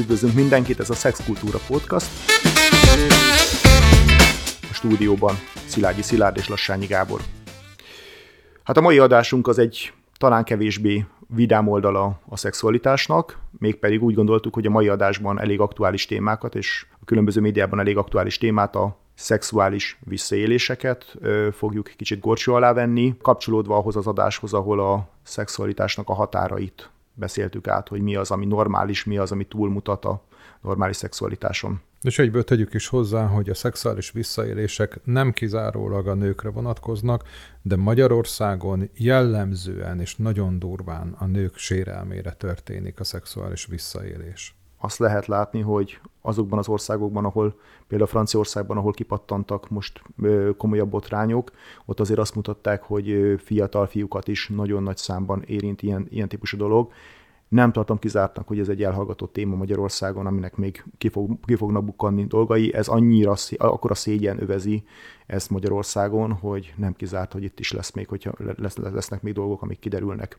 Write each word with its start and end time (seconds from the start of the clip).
Üdvözlünk 0.00 0.34
mindenkit, 0.34 0.80
ez 0.80 0.90
a 0.90 0.94
Szexkultúra 0.94 1.58
Podcast. 1.66 2.08
A 4.70 4.72
stúdióban 4.72 5.34
Szilágyi 5.66 6.02
Szilárd 6.02 6.36
és 6.36 6.48
Lassányi 6.48 6.86
Gábor. 6.86 7.20
Hát 8.62 8.76
a 8.76 8.80
mai 8.80 8.98
adásunk 8.98 9.48
az 9.48 9.58
egy 9.58 9.92
talán 10.18 10.44
kevésbé 10.44 11.04
vidám 11.28 11.68
oldala 11.68 12.20
a 12.28 12.36
szexualitásnak, 12.36 13.38
mégpedig 13.58 14.02
úgy 14.02 14.14
gondoltuk, 14.14 14.54
hogy 14.54 14.66
a 14.66 14.70
mai 14.70 14.88
adásban 14.88 15.40
elég 15.40 15.60
aktuális 15.60 16.06
témákat, 16.06 16.54
és 16.54 16.86
a 17.00 17.04
különböző 17.04 17.40
médiában 17.40 17.80
elég 17.80 17.96
aktuális 17.96 18.38
témát, 18.38 18.76
a 18.76 18.96
szexuális 19.14 19.98
visszaéléseket 20.00 21.16
fogjuk 21.52 21.92
kicsit 21.96 22.20
gorcsó 22.20 22.54
alá 22.54 22.72
venni, 22.72 23.16
kapcsolódva 23.22 23.76
ahhoz 23.76 23.96
az 23.96 24.06
adáshoz, 24.06 24.52
ahol 24.52 24.80
a 24.80 25.08
szexualitásnak 25.22 26.08
a 26.08 26.14
határait 26.14 26.90
beszéltük 27.20 27.68
át, 27.68 27.88
hogy 27.88 28.00
mi 28.00 28.16
az, 28.16 28.30
ami 28.30 28.46
normális, 28.46 29.04
mi 29.04 29.18
az, 29.18 29.32
ami 29.32 29.44
túlmutat 29.44 30.04
a 30.04 30.22
normális 30.60 30.96
szexualitáson. 30.96 31.80
És 32.00 32.18
egyből 32.18 32.44
tegyük 32.44 32.74
is 32.74 32.88
hozzá, 32.88 33.26
hogy 33.26 33.50
a 33.50 33.54
szexuális 33.54 34.10
visszaélések 34.10 35.00
nem 35.04 35.32
kizárólag 35.32 36.06
a 36.06 36.14
nőkre 36.14 36.50
vonatkoznak, 36.50 37.24
de 37.62 37.76
Magyarországon 37.76 38.90
jellemzően 38.94 40.00
és 40.00 40.16
nagyon 40.16 40.58
durván 40.58 41.14
a 41.18 41.26
nők 41.26 41.56
sérelmére 41.56 42.32
történik 42.32 43.00
a 43.00 43.04
szexuális 43.04 43.66
visszaélés 43.66 44.59
azt 44.80 44.98
lehet 44.98 45.26
látni, 45.26 45.60
hogy 45.60 46.00
azokban 46.22 46.58
az 46.58 46.68
országokban, 46.68 47.24
ahol 47.24 47.54
például 47.88 48.10
Franciaországban, 48.10 48.76
ahol 48.76 48.92
kipattantak 48.92 49.68
most 49.68 50.02
komolyabb 50.56 50.90
botrányok, 50.90 51.50
ott 51.84 52.00
azért 52.00 52.18
azt 52.18 52.34
mutatták, 52.34 52.82
hogy 52.82 53.34
fiatal 53.44 53.86
fiúkat 53.86 54.28
is 54.28 54.48
nagyon 54.48 54.82
nagy 54.82 54.96
számban 54.96 55.42
érint 55.46 55.82
ilyen, 55.82 56.06
ilyen 56.10 56.28
típusú 56.28 56.56
dolog. 56.56 56.92
Nem 57.48 57.72
tartom 57.72 57.98
kizártnak, 57.98 58.48
hogy 58.48 58.58
ez 58.58 58.68
egy 58.68 58.82
elhallgatott 58.82 59.32
téma 59.32 59.56
Magyarországon, 59.56 60.26
aminek 60.26 60.56
még 60.56 60.84
ki, 60.98 61.08
fog, 61.08 61.36
ki 61.44 61.54
fognak 61.54 61.84
bukkanni 61.84 62.24
dolgai. 62.24 62.74
Ez 62.74 62.88
annyira, 62.88 63.34
akkor 63.56 63.90
a 63.90 63.94
szégyen 63.94 64.42
övezi 64.42 64.84
ezt 65.26 65.50
Magyarországon, 65.50 66.32
hogy 66.32 66.74
nem 66.76 66.92
kizárt, 66.92 67.32
hogy 67.32 67.42
itt 67.42 67.60
is 67.60 67.72
lesz 67.72 67.92
még, 67.92 68.08
hogyha 68.08 68.32
lesz, 68.56 68.76
lesznek 68.76 69.22
még 69.22 69.34
dolgok, 69.34 69.62
amik 69.62 69.78
kiderülnek. 69.78 70.38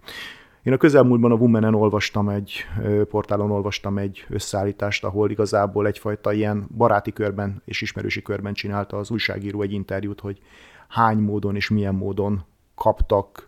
Én 0.64 0.74
a 0.74 0.78
közelmúltban 0.78 1.32
a 1.32 1.36
Womenen 1.36 1.76
olvastam 1.76 2.30
egy 2.30 2.66
portálon 3.10 3.52
olvastam 3.52 3.98
egy 3.98 4.26
összeállítást, 4.30 5.04
ahol 5.04 5.32
igazából 5.32 5.88
egyfajta 5.88 6.34
ilyen 6.34 6.68
baráti 6.78 7.14
körben 7.14 7.62
és 7.66 7.82
ismerősi 7.82 8.22
körben 8.22 8.54
csinálta 8.54 8.98
az 8.98 9.12
újságíró 9.12 9.62
egy 9.62 9.72
interjút, 9.72 10.20
hogy 10.20 10.42
hány 10.88 11.18
módon 11.18 11.56
és 11.56 11.70
milyen 11.70 11.96
módon 11.96 12.44
kaptak 12.76 13.48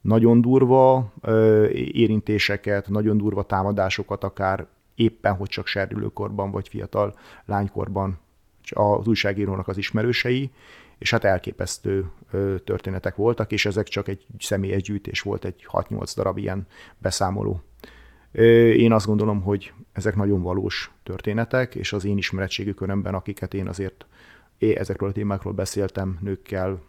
nagyon 0.00 0.40
durva 0.40 1.12
érintéseket, 1.72 2.88
nagyon 2.88 3.16
durva 3.16 3.42
támadásokat, 3.42 4.24
akár 4.24 4.66
éppen, 4.94 5.34
hogy 5.34 5.48
csak 5.48 5.66
serdülőkorban 5.66 6.50
vagy 6.50 6.68
fiatal 6.68 7.14
lánykorban 7.44 8.18
az 8.70 9.06
újságírónak 9.06 9.68
az 9.68 9.76
ismerősei, 9.76 10.50
és 11.02 11.10
hát 11.10 11.24
elképesztő 11.24 12.10
történetek 12.64 13.16
voltak, 13.16 13.52
és 13.52 13.66
ezek 13.66 13.86
csak 13.86 14.08
egy 14.08 14.26
személyes 14.38 14.82
gyűjtés 14.82 15.20
volt, 15.20 15.44
egy 15.44 15.66
6-8 15.72 16.12
darab 16.16 16.38
ilyen 16.38 16.66
beszámoló. 16.98 17.62
Én 18.76 18.92
azt 18.92 19.06
gondolom, 19.06 19.42
hogy 19.42 19.72
ezek 19.92 20.16
nagyon 20.16 20.42
valós 20.42 20.90
történetek, 21.02 21.74
és 21.74 21.92
az 21.92 22.04
én 22.04 22.16
ismeretségű 22.16 22.72
körömben, 22.72 23.14
akiket 23.14 23.54
én 23.54 23.68
azért 23.68 24.06
ezekről 24.58 25.08
a 25.08 25.12
témákról 25.12 25.52
beszéltem 25.52 26.18
nőkkel, 26.20 26.82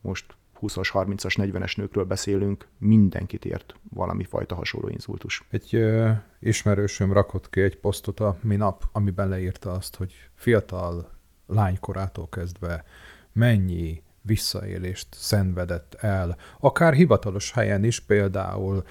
most 0.00 0.34
20-as, 0.60 0.88
30-as, 0.92 1.34
40-es 1.36 1.76
nőkről 1.76 2.04
beszélünk, 2.04 2.66
mindenkit 2.78 3.44
ért 3.44 3.74
valami 3.94 4.24
fajta 4.24 4.54
hasonló 4.54 4.88
inzultus. 4.88 5.46
Egy 5.50 5.74
ö, 5.74 6.10
ismerősöm 6.40 7.12
rakott 7.12 7.50
ki 7.50 7.60
egy 7.60 7.76
posztot 7.76 8.20
a 8.20 8.36
minap, 8.42 8.84
amiben 8.92 9.28
leírta 9.28 9.70
azt, 9.70 9.96
hogy 9.96 10.14
fiatal 10.34 11.10
lánykorától 11.46 12.28
kezdve 12.28 12.84
mennyi 13.32 14.02
visszaélést 14.22 15.08
szenvedett 15.10 15.94
el, 15.94 16.36
akár 16.58 16.92
hivatalos 16.92 17.52
helyen 17.52 17.84
is, 17.84 18.00
például 18.00 18.84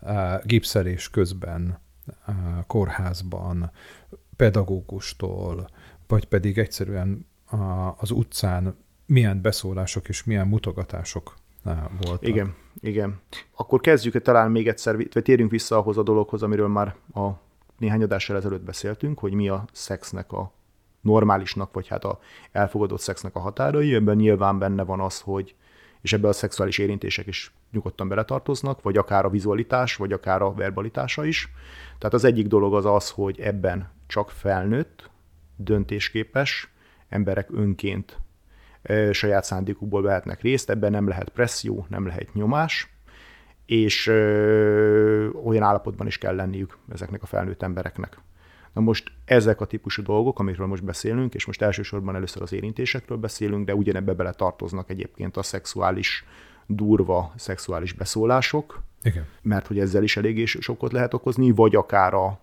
uh, 0.00 0.44
gipszelés 0.44 1.10
közben 1.10 1.78
uh, 2.26 2.34
kórházban, 2.66 3.70
pedagógustól, 4.36 5.68
vagy 6.06 6.24
pedig 6.24 6.58
egyszerűen 6.58 7.26
uh, 7.52 8.02
az 8.02 8.10
utcán 8.10 8.76
milyen 9.06 9.40
beszólások 9.40 10.08
és 10.08 10.24
milyen 10.24 10.46
mutogatások 10.46 11.34
voltak. 12.00 12.28
Igen, 12.28 12.54
igen. 12.80 13.20
Akkor 13.54 13.80
kezdjük 13.80 14.22
talán 14.22 14.50
még 14.50 14.68
egyszer, 14.68 14.96
vagy 14.96 15.22
térjünk 15.22 15.50
vissza 15.50 15.76
ahhoz 15.76 15.98
a 15.98 16.02
dologhoz, 16.02 16.42
amiről 16.42 16.68
már 16.68 16.94
a 17.14 17.30
néhány 17.78 18.02
adással 18.02 18.36
ezelőtt 18.36 18.62
beszéltünk, 18.62 19.18
hogy 19.18 19.32
mi 19.32 19.48
a 19.48 19.64
szexnek 19.72 20.32
a 20.32 20.52
normálisnak, 21.04 21.72
vagy 21.72 21.88
hát 21.88 22.04
a 22.04 22.18
elfogadott 22.52 23.00
szexnek 23.00 23.34
a 23.34 23.40
határai. 23.40 23.94
Ebben 23.94 24.16
nyilván 24.16 24.58
benne 24.58 24.84
van 24.84 25.00
az, 25.00 25.20
hogy 25.20 25.54
és 26.00 26.12
ebben 26.12 26.30
a 26.30 26.32
szexuális 26.32 26.78
érintések 26.78 27.26
is 27.26 27.52
nyugodtan 27.72 28.08
beletartoznak, 28.08 28.82
vagy 28.82 28.96
akár 28.96 29.24
a 29.24 29.30
vizualitás, 29.30 29.96
vagy 29.96 30.12
akár 30.12 30.42
a 30.42 30.52
verbalitása 30.52 31.24
is. 31.24 31.48
Tehát 31.98 32.14
az 32.14 32.24
egyik 32.24 32.46
dolog 32.46 32.74
az 32.74 32.86
az, 32.86 33.10
hogy 33.10 33.40
ebben 33.40 33.90
csak 34.06 34.30
felnőtt, 34.30 35.10
döntésképes 35.56 36.72
emberek 37.08 37.48
önként 37.52 38.18
saját 39.10 39.44
szándékukból 39.44 40.02
vehetnek 40.02 40.40
részt, 40.42 40.70
ebben 40.70 40.90
nem 40.90 41.08
lehet 41.08 41.28
presszió, 41.28 41.86
nem 41.88 42.06
lehet 42.06 42.34
nyomás, 42.34 42.94
és 43.66 44.06
ö, 44.06 45.28
olyan 45.44 45.62
állapotban 45.62 46.06
is 46.06 46.18
kell 46.18 46.34
lenniük 46.34 46.78
ezeknek 46.92 47.22
a 47.22 47.26
felnőtt 47.26 47.62
embereknek. 47.62 48.18
Na 48.74 48.80
most 48.80 49.12
ezek 49.24 49.60
a 49.60 49.64
típusú 49.64 50.02
dolgok, 50.02 50.38
amikről 50.38 50.66
most 50.66 50.84
beszélünk, 50.84 51.34
és 51.34 51.46
most 51.46 51.62
elsősorban 51.62 52.14
először 52.14 52.42
az 52.42 52.52
érintésekről 52.52 53.18
beszélünk, 53.18 53.66
de 53.66 53.74
ugyanebbe 53.74 54.12
bele 54.12 54.32
tartoznak 54.32 54.90
egyébként 54.90 55.36
a 55.36 55.42
szexuális, 55.42 56.24
durva 56.66 57.32
szexuális 57.36 57.92
beszólások, 57.92 58.82
Igen. 59.02 59.26
mert 59.42 59.66
hogy 59.66 59.78
ezzel 59.78 60.02
is 60.02 60.16
eléggé 60.16 60.44
sokkot 60.44 60.92
lehet 60.92 61.14
okozni, 61.14 61.50
vagy 61.50 61.76
akár 61.76 62.14
a, 62.14 62.40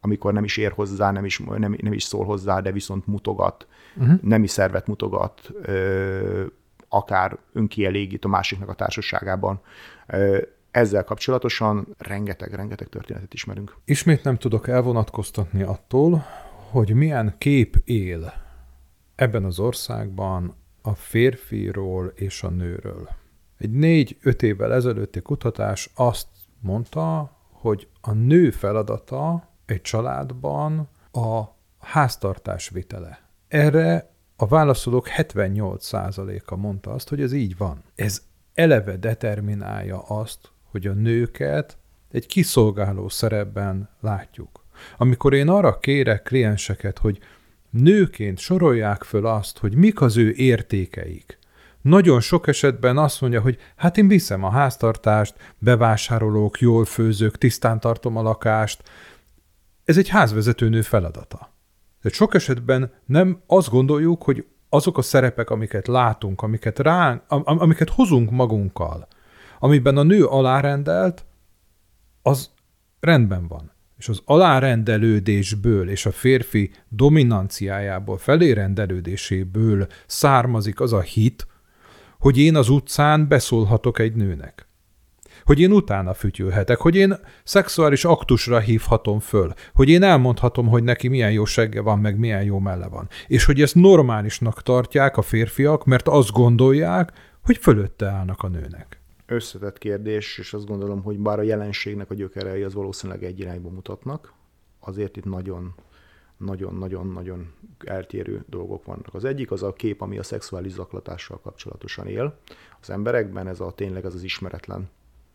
amikor 0.00 0.32
nem 0.32 0.44
is 0.44 0.56
ér 0.56 0.72
hozzá, 0.72 1.10
nem 1.10 1.24
is, 1.24 1.38
nem, 1.38 1.76
nem 1.80 1.92
is 1.92 2.02
szól 2.02 2.24
hozzá, 2.24 2.60
de 2.60 2.72
viszont 2.72 3.06
mutogat, 3.06 3.66
uh-huh. 3.96 4.20
nemi 4.22 4.46
szervet 4.46 4.86
mutogat, 4.86 5.50
ö, 5.62 6.44
akár 6.88 7.38
önkielégít 7.52 8.24
a 8.24 8.28
másiknak 8.28 8.68
a 8.68 8.74
társaságában. 8.74 9.60
Ö, 10.06 10.38
ezzel 10.74 11.04
kapcsolatosan 11.04 11.94
rengeteg-rengeteg 11.98 12.88
történetet 12.88 13.34
ismerünk. 13.34 13.76
Ismét 13.84 14.24
nem 14.24 14.36
tudok 14.36 14.68
elvonatkoztatni 14.68 15.62
attól, 15.62 16.24
hogy 16.70 16.94
milyen 16.94 17.34
kép 17.38 17.76
él 17.84 18.32
ebben 19.14 19.44
az 19.44 19.58
országban 19.58 20.54
a 20.82 20.94
férfiról 20.94 22.12
és 22.14 22.42
a 22.42 22.48
nőről. 22.48 23.08
Egy 23.58 23.70
négy-öt 23.70 24.42
évvel 24.42 24.72
ezelőtti 24.72 25.20
kutatás 25.20 25.90
azt 25.94 26.28
mondta, 26.60 27.36
hogy 27.50 27.88
a 28.00 28.12
nő 28.12 28.50
feladata 28.50 29.48
egy 29.66 29.80
családban 29.80 30.88
a 31.12 31.42
háztartás 31.78 32.68
vitele. 32.68 33.28
Erre 33.48 34.10
a 34.36 34.46
válaszolók 34.46 35.08
78%-a 35.16 36.56
mondta 36.56 36.90
azt, 36.90 37.08
hogy 37.08 37.20
ez 37.20 37.32
így 37.32 37.56
van. 37.56 37.82
Ez 37.94 38.22
eleve 38.54 38.96
determinálja 38.96 40.02
azt, 40.02 40.52
hogy 40.74 40.86
a 40.86 40.92
nőket 40.92 41.78
egy 42.12 42.26
kiszolgáló 42.26 43.08
szerepben 43.08 43.88
látjuk. 44.00 44.64
Amikor 44.96 45.34
én 45.34 45.48
arra 45.48 45.78
kérek 45.78 46.22
klienseket, 46.22 46.98
hogy 46.98 47.18
nőként 47.70 48.38
sorolják 48.38 49.02
föl 49.02 49.26
azt, 49.26 49.58
hogy 49.58 49.74
mik 49.74 50.00
az 50.00 50.16
ő 50.16 50.32
értékeik, 50.32 51.38
nagyon 51.80 52.20
sok 52.20 52.46
esetben 52.46 52.98
azt 52.98 53.20
mondja, 53.20 53.40
hogy 53.40 53.58
hát 53.76 53.96
én 53.96 54.08
viszem 54.08 54.44
a 54.44 54.50
háztartást, 54.50 55.34
bevásárolók, 55.58 56.58
jól 56.58 56.84
főzök, 56.84 57.38
tisztán 57.38 57.80
tartom 57.80 58.16
a 58.16 58.22
lakást. 58.22 58.82
Ez 59.84 59.98
egy 59.98 60.08
házvezetőnő 60.08 60.82
feladata. 60.82 61.52
De 62.02 62.08
sok 62.08 62.34
esetben 62.34 62.92
nem 63.06 63.42
azt 63.46 63.70
gondoljuk, 63.70 64.22
hogy 64.22 64.46
azok 64.68 64.98
a 64.98 65.02
szerepek, 65.02 65.50
amiket 65.50 65.86
látunk, 65.86 66.42
amiket, 66.42 66.78
ránk, 66.78 67.22
am, 67.28 67.42
amiket 67.44 67.90
hozunk 67.90 68.30
magunkkal, 68.30 69.08
amiben 69.58 69.96
a 69.96 70.02
nő 70.02 70.24
alárendelt, 70.24 71.24
az 72.22 72.50
rendben 73.00 73.48
van. 73.48 73.72
És 73.98 74.08
az 74.08 74.22
alárendelődésből 74.24 75.90
és 75.90 76.06
a 76.06 76.12
férfi 76.12 76.70
dominanciájából, 76.88 78.18
felérendelődéséből 78.18 79.86
származik 80.06 80.80
az 80.80 80.92
a 80.92 81.00
hit, 81.00 81.46
hogy 82.18 82.38
én 82.38 82.56
az 82.56 82.68
utcán 82.68 83.28
beszólhatok 83.28 83.98
egy 83.98 84.14
nőnek. 84.14 84.68
Hogy 85.44 85.60
én 85.60 85.72
utána 85.72 86.14
fütyülhetek, 86.14 86.78
hogy 86.78 86.96
én 86.96 87.16
szexuális 87.44 88.04
aktusra 88.04 88.58
hívhatom 88.58 89.20
föl, 89.20 89.52
hogy 89.74 89.88
én 89.88 90.02
elmondhatom, 90.02 90.68
hogy 90.68 90.82
neki 90.82 91.08
milyen 91.08 91.32
jó 91.32 91.44
segge 91.44 91.80
van, 91.80 91.98
meg 91.98 92.18
milyen 92.18 92.42
jó 92.42 92.58
melle 92.58 92.88
van. 92.88 93.08
És 93.26 93.44
hogy 93.44 93.62
ezt 93.62 93.74
normálisnak 93.74 94.62
tartják 94.62 95.16
a 95.16 95.22
férfiak, 95.22 95.84
mert 95.84 96.08
azt 96.08 96.30
gondolják, 96.30 97.12
hogy 97.42 97.56
fölötte 97.56 98.06
állnak 98.06 98.42
a 98.42 98.48
nőnek 98.48 99.03
összetett 99.26 99.78
kérdés, 99.78 100.38
és 100.38 100.54
azt 100.54 100.66
gondolom, 100.66 101.02
hogy 101.02 101.18
bár 101.18 101.38
a 101.38 101.42
jelenségnek 101.42 102.10
a 102.10 102.14
gyökerei 102.14 102.62
az 102.62 102.74
valószínűleg 102.74 103.24
egy 103.24 103.38
irányba 103.38 103.68
mutatnak, 103.68 104.32
azért 104.80 105.16
itt 105.16 105.24
nagyon 105.24 105.74
nagyon-nagyon-nagyon 106.36 107.52
eltérő 107.78 108.44
dolgok 108.48 108.84
vannak. 108.84 109.14
Az 109.14 109.24
egyik 109.24 109.50
az 109.50 109.62
a 109.62 109.72
kép, 109.72 110.00
ami 110.00 110.18
a 110.18 110.22
szexuális 110.22 110.72
zaklatással 110.72 111.40
kapcsolatosan 111.40 112.06
él. 112.06 112.38
Az 112.80 112.90
emberekben 112.90 113.46
ez 113.46 113.60
a 113.60 113.72
tényleg 113.72 114.04
az 114.04 114.14
az 114.14 114.22
ismeretlen 114.22 114.88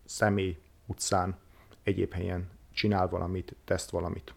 személy 0.06 0.58
utcán, 0.86 1.38
egyéb 1.84 2.14
helyen 2.14 2.50
csinál 2.72 3.10
valamit, 3.10 3.56
teszt 3.66 3.90
valamit. 3.90 4.34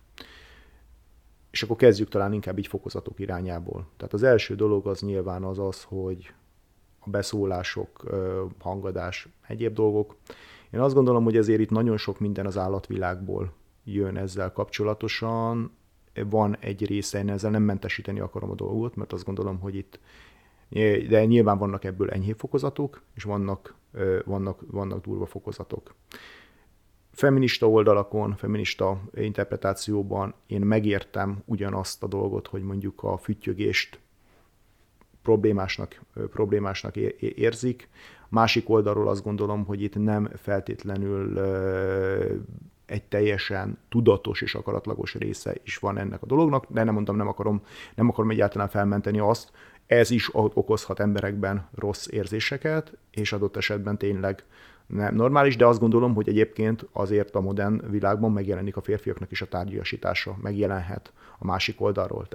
És 1.51 1.63
akkor 1.63 1.77
kezdjük 1.77 2.09
talán 2.09 2.33
inkább 2.33 2.59
így 2.59 2.67
fokozatok 2.67 3.21
irányából. 3.21 3.87
Tehát 3.97 4.13
az 4.13 4.23
első 4.23 4.55
dolog 4.55 4.87
az 4.87 5.01
nyilván 5.01 5.45
az 5.45 5.59
az, 5.59 5.83
hogy 5.83 6.33
a 7.05 7.11
beszólások, 7.11 8.03
hangadás, 8.59 9.29
egyéb 9.47 9.75
dolgok. 9.75 10.17
Én 10.71 10.81
azt 10.81 10.95
gondolom, 10.95 11.25
hogy 11.25 11.37
ezért 11.37 11.61
itt 11.61 11.71
nagyon 11.71 11.97
sok 11.97 12.21
minden 12.21 12.47
az 12.47 12.59
állatvilágból 12.59 13.53
jön 13.85 14.17
ezzel 14.17 14.53
kapcsolatosan. 14.53 15.71
Van 16.31 16.57
egy 16.61 16.87
része, 16.87 17.19
én 17.19 17.31
ezzel 17.31 17.51
nem 17.51 17.63
mentesíteni 17.63 18.21
akarom 18.21 18.51
a 18.51 18.55
dolgot, 18.55 18.97
mert 18.97 19.13
azt 19.13 19.25
gondolom, 19.25 19.59
hogy 19.59 19.75
itt 19.75 19.99
de 21.09 21.25
nyilván 21.25 21.59
vannak 21.59 21.85
ebből 21.85 22.11
enyhébb 22.11 22.39
fokozatok, 22.39 23.03
és 23.15 23.23
vannak, 23.23 23.75
vannak, 24.25 24.61
vannak 24.71 25.05
durva 25.05 25.27
fokozatok 25.27 25.95
feminista 27.13 27.71
oldalakon, 27.71 28.37
feminista 28.37 29.01
interpretációban 29.15 30.35
én 30.47 30.61
megértem 30.61 31.43
ugyanazt 31.45 32.03
a 32.03 32.07
dolgot, 32.07 32.47
hogy 32.47 32.63
mondjuk 32.63 33.03
a 33.03 33.17
füttyögést 33.17 34.01
problémásnak, 35.23 36.01
problémásnak 36.31 36.97
érzik. 37.21 37.89
Másik 38.29 38.69
oldalról 38.69 39.09
azt 39.09 39.23
gondolom, 39.23 39.65
hogy 39.65 39.83
itt 39.83 39.97
nem 39.97 40.31
feltétlenül 40.37 41.39
egy 42.87 43.03
teljesen 43.03 43.79
tudatos 43.89 44.41
és 44.41 44.55
akaratlagos 44.55 45.15
része 45.15 45.55
is 45.65 45.77
van 45.77 45.99
ennek 45.99 46.23
a 46.23 46.27
dolognak, 46.27 46.65
de 46.69 46.85
nem 46.85 46.95
mondtam, 46.95 47.17
nem 47.17 47.29
akarom, 47.29 47.63
nem 47.95 48.09
akarom 48.09 48.31
egyáltalán 48.31 48.69
felmenteni 48.69 49.19
azt, 49.19 49.53
ez 49.87 50.11
is 50.11 50.31
okozhat 50.33 51.01
emberekben 51.01 51.69
rossz 51.75 52.07
érzéseket, 52.07 52.97
és 53.11 53.33
adott 53.33 53.57
esetben 53.57 53.99
tényleg 53.99 54.45
nem 54.87 55.15
normális, 55.15 55.57
de 55.57 55.67
azt 55.67 55.81
gondolom, 55.81 56.15
hogy 56.15 56.29
egyébként 56.29 56.87
azért 56.93 57.35
a 57.35 57.41
modern 57.41 57.91
világban 57.91 58.33
megjelenik 58.33 58.77
a 58.77 58.81
férfiaknak 58.81 59.31
is 59.31 59.43
a 59.43 59.49
tárgyasítása, 59.49 60.37
megjelenhet 60.43 61.13
a 61.39 61.45
másik 61.45 61.81
oldalról 61.81 62.29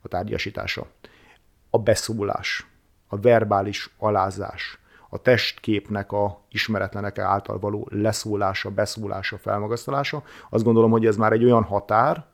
a 0.00 0.08
tárgyasítása. 0.08 0.86
A 1.76 1.78
beszólás, 1.78 2.66
a 3.06 3.16
verbális 3.16 3.94
alázás, 3.98 4.78
a 5.08 5.18
testképnek 5.18 6.12
a 6.12 6.40
ismeretlenek 6.50 7.18
által 7.18 7.58
való 7.58 7.88
leszólása, 7.90 8.70
beszólása, 8.70 9.38
felmagasztalása, 9.38 10.22
azt 10.50 10.64
gondolom, 10.64 10.90
hogy 10.90 11.06
ez 11.06 11.16
már 11.16 11.32
egy 11.32 11.44
olyan 11.44 11.62
határ, 11.62 12.24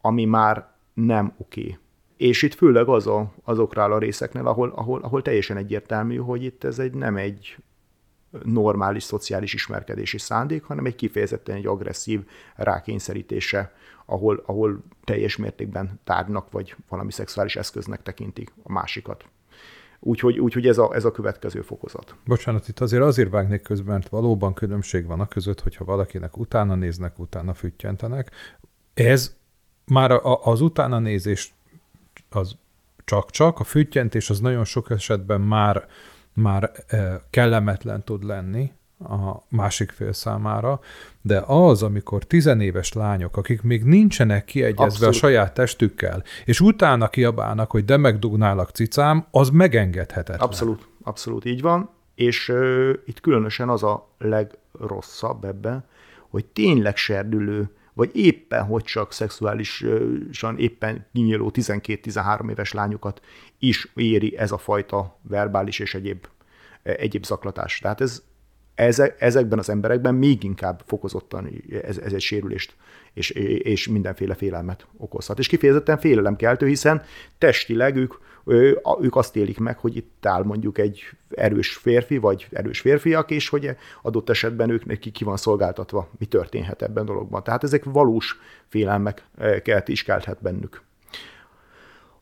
ami 0.00 0.24
már 0.24 0.68
nem 0.94 1.34
oké. 1.36 1.78
És 2.16 2.42
itt 2.42 2.54
főleg 2.54 2.88
az 2.88 3.06
a, 3.06 3.32
azoknál 3.44 3.92
a 3.92 3.98
részeknél, 3.98 4.46
ahol, 4.46 4.72
ahol, 4.74 5.00
ahol 5.02 5.22
teljesen 5.22 5.56
egyértelmű, 5.56 6.16
hogy 6.16 6.44
itt 6.44 6.64
ez 6.64 6.78
egy 6.78 6.92
nem 6.92 7.16
egy 7.16 7.56
normális 8.44 9.02
szociális 9.02 9.54
ismerkedési 9.54 10.18
szándék, 10.18 10.64
hanem 10.64 10.84
egy 10.84 10.94
kifejezetten 10.94 11.56
egy 11.56 11.66
agresszív 11.66 12.20
rákényszerítése, 12.54 13.72
ahol, 14.06 14.42
ahol 14.46 14.82
teljes 15.04 15.36
mértékben 15.36 16.00
tárgynak 16.04 16.50
vagy 16.50 16.76
valami 16.88 17.12
szexuális 17.12 17.56
eszköznek 17.56 18.02
tekintik 18.02 18.52
a 18.62 18.72
másikat. 18.72 19.24
Úgyhogy, 20.00 20.38
úgyhogy 20.38 20.66
ez, 20.66 20.78
a, 20.78 20.94
ez 20.94 21.04
a 21.04 21.10
következő 21.10 21.60
fokozat. 21.60 22.14
Bocsánat, 22.24 22.68
itt 22.68 22.80
azért 22.80 23.02
azért 23.02 23.30
vágnék 23.30 23.62
közben, 23.62 23.94
mert 23.94 24.08
valóban 24.08 24.54
különbség 24.54 25.06
van 25.06 25.20
a 25.20 25.28
között, 25.28 25.60
hogyha 25.60 25.84
valakinek 25.84 26.36
utána 26.36 26.74
néznek, 26.74 27.18
utána 27.18 27.54
füttyentenek. 27.54 28.30
Ez 28.94 29.36
már 29.84 30.10
a, 30.10 30.44
az 30.44 30.60
utána 30.60 30.98
nézés 30.98 31.54
az 32.30 32.56
csak-csak, 33.04 33.58
a 33.58 33.64
füttyentés 33.64 34.30
az 34.30 34.40
nagyon 34.40 34.64
sok 34.64 34.90
esetben 34.90 35.40
már 35.40 35.88
már 36.36 36.70
kellemetlen 37.30 38.04
tud 38.04 38.24
lenni 38.24 38.72
a 38.98 39.42
másik 39.48 39.90
fél 39.90 40.12
számára, 40.12 40.80
de 41.22 41.42
az, 41.46 41.82
amikor 41.82 42.24
tizenéves 42.24 42.92
lányok, 42.92 43.36
akik 43.36 43.62
még 43.62 43.84
nincsenek 43.84 44.44
kiegyezve 44.44 44.84
Abszolút. 44.84 45.14
a 45.14 45.18
saját 45.18 45.54
testükkel, 45.54 46.22
és 46.44 46.60
utána 46.60 47.08
kiabálnak, 47.08 47.70
hogy 47.70 47.84
de 47.84 47.96
megdugnálak 47.96 48.70
cicám, 48.70 49.26
az 49.30 49.50
megengedhetetlen. 49.50 50.38
Abszolút, 50.38 50.88
abszolút 51.02 51.44
így 51.44 51.60
van, 51.60 51.90
és 52.14 52.48
uh, 52.48 52.90
itt 53.04 53.20
különösen 53.20 53.68
az 53.68 53.82
a 53.82 54.08
legrosszabb 54.18 55.44
ebben, 55.44 55.84
hogy 56.28 56.44
tényleg 56.44 56.96
serdülő, 56.96 57.70
vagy 57.96 58.10
éppen 58.16 58.64
hogy 58.64 58.84
csak 58.84 59.12
szexuálisan 59.12 60.58
éppen 60.58 61.06
kinyíló 61.12 61.50
12-13 61.54 62.50
éves 62.50 62.72
lányokat 62.72 63.20
is 63.58 63.88
éri 63.94 64.36
ez 64.36 64.52
a 64.52 64.58
fajta 64.58 65.18
verbális 65.22 65.78
és 65.78 65.94
egyéb, 65.94 66.26
egyéb 66.82 67.24
zaklatás. 67.24 67.78
Tehát 67.78 68.00
ez, 68.00 68.22
ezekben 69.18 69.58
az 69.58 69.68
emberekben 69.68 70.14
még 70.14 70.42
inkább 70.42 70.82
fokozottan 70.86 71.62
ez, 71.82 71.98
ez 71.98 72.12
egy 72.12 72.20
sérülést 72.20 72.74
és, 73.16 73.30
és 73.30 73.88
mindenféle 73.88 74.34
félelmet 74.34 74.86
okozhat. 74.96 75.38
És 75.38 75.46
kifejezetten 75.46 75.98
félelemkeltő, 75.98 76.66
hiszen 76.66 77.02
testileg 77.38 77.96
ők, 77.96 78.14
ők 79.00 79.16
azt 79.16 79.36
élik 79.36 79.58
meg, 79.58 79.78
hogy 79.78 79.96
itt 79.96 80.26
áll 80.26 80.42
mondjuk 80.42 80.78
egy 80.78 81.02
erős 81.30 81.74
férfi, 81.74 82.16
vagy 82.16 82.46
erős 82.50 82.80
férfiak, 82.80 83.30
és 83.30 83.48
hogy 83.48 83.76
adott 84.02 84.30
esetben 84.30 84.70
ők 84.70 84.84
neki 84.84 85.10
ki 85.10 85.24
van 85.24 85.36
szolgáltatva, 85.36 86.10
mi 86.18 86.24
történhet 86.24 86.82
ebben 86.82 87.02
a 87.02 87.06
dologban. 87.06 87.42
Tehát 87.42 87.64
ezek 87.64 87.84
valós 87.84 88.38
félelmeket 88.68 89.88
is 89.88 90.02
kelthet 90.02 90.42
bennük. 90.42 90.82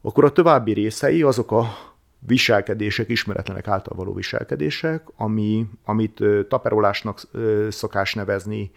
Akkor 0.00 0.24
a 0.24 0.32
további 0.32 0.72
részei 0.72 1.22
azok 1.22 1.52
a 1.52 1.93
viselkedések, 2.26 3.08
ismeretlenek 3.08 3.68
által 3.68 3.96
való 3.96 4.14
viselkedések, 4.14 5.02
ami, 5.16 5.66
amit 5.84 6.24
taperolásnak 6.48 7.20
szokás 7.68 8.14
nevezni, 8.14 8.70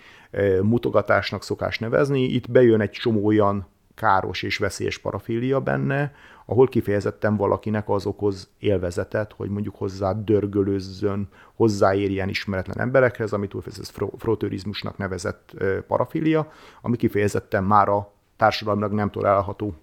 mutogatásnak 0.62 1.44
szokás 1.44 1.80
nevezni. 1.80 2.24
Itt 2.24 2.52
bejön 2.52 2.82
egy 2.82 2.92
csomó 2.92 3.26
olyan 3.26 3.68
káros 3.96 4.44
és 4.44 4.58
veszélyes 4.58 4.98
parafília 4.98 5.60
benne, 5.60 6.14
ahol 6.46 6.68
kifejezetten 6.68 7.38
valakinek 7.38 7.90
az 7.90 8.06
okoz 8.06 8.50
élvezetet, 8.60 9.34
hogy 9.34 9.50
mondjuk 9.50 9.76
hozzá 9.76 10.14
dörgölőzzön, 10.14 11.28
hozzáérjen 11.56 12.30
ismeretlen 12.30 12.80
emberekhez, 12.80 13.34
amit 13.34 13.56
ez 13.66 13.92
frotörizmusnak 14.18 14.98
nevezett 14.98 15.54
parafilia, 15.88 16.52
ami 16.82 16.98
kifejezetten 16.98 17.64
már 17.64 17.90
a 17.90 18.14
társadalmilag 18.38 18.92
nem 18.92 19.10
tolerálható 19.10 19.76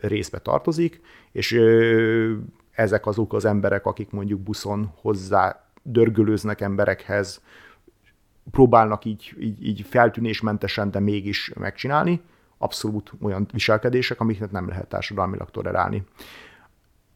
részbe 0.00 0.38
tartozik, 0.38 1.00
és 1.32 1.60
ezek 2.76 3.06
azok 3.06 3.32
az 3.32 3.44
emberek, 3.44 3.86
akik 3.86 4.10
mondjuk 4.10 4.40
buszon 4.40 4.92
hozzá 5.00 5.64
dörgölőznek 5.82 6.60
emberekhez, 6.60 7.42
próbálnak 8.50 9.04
így, 9.04 9.34
így, 9.40 9.66
így 9.66 9.86
feltűnésmentesen, 9.88 10.90
de 10.90 11.00
mégis 11.00 11.52
megcsinálni. 11.54 12.20
Abszolút 12.58 13.12
olyan 13.22 13.48
viselkedések, 13.52 14.20
amiket 14.20 14.50
nem 14.50 14.68
lehet 14.68 14.88
társadalmilag 14.88 15.50
tolerálni. 15.50 16.04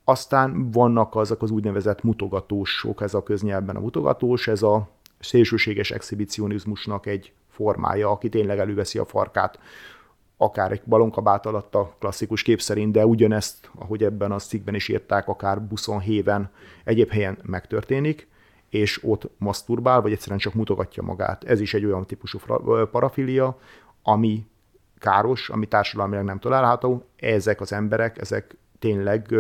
Aztán 0.05 0.71
vannak 0.71 1.17
azok 1.17 1.43
az 1.43 1.51
úgynevezett 1.51 2.03
mutogatósok, 2.03 3.01
ez 3.03 3.15
a 3.15 3.23
köznyelvben 3.23 3.77
a 3.77 3.81
mutogatós, 3.81 4.49
ez 4.49 4.63
a 4.63 4.89
szélsőséges 5.19 5.91
exhibicionizmusnak 5.91 7.07
egy 7.07 7.33
formája, 7.49 8.11
aki 8.11 8.29
tényleg 8.29 8.59
előveszi 8.59 8.99
a 8.99 9.05
farkát 9.05 9.59
akár 10.43 10.73
egy 10.73 10.83
balonkabát 10.85 11.47
alatt 11.47 11.75
a 11.75 11.95
klasszikus 11.99 12.43
kép 12.43 12.61
szerint, 12.61 12.93
de 12.93 13.07
ugyanezt, 13.07 13.71
ahogy 13.79 14.05
ebben 14.05 14.33
a 14.33 14.39
cikkben 14.39 14.75
is 14.75 14.89
írták, 14.89 15.29
akár 15.29 15.63
buszon, 15.63 16.01
héven, 16.01 16.51
egyéb 16.85 17.11
helyen 17.11 17.39
megtörténik, 17.43 18.29
és 18.69 19.05
ott 19.05 19.31
maszturbál, 19.39 20.01
vagy 20.01 20.13
egyszerűen 20.13 20.39
csak 20.39 20.55
mutogatja 20.55 21.03
magát. 21.03 21.45
Ez 21.45 21.61
is 21.61 21.75
egy 21.75 21.85
olyan 21.85 22.07
típusú 22.07 22.39
parafilia, 22.91 23.59
ami 24.03 24.47
káros, 24.99 25.49
ami 25.49 25.67
társadalmilag 25.67 26.25
nem 26.25 26.39
található. 26.39 27.05
Ezek 27.17 27.61
az 27.61 27.73
emberek, 27.73 28.21
ezek 28.21 28.57
tényleg 28.79 29.35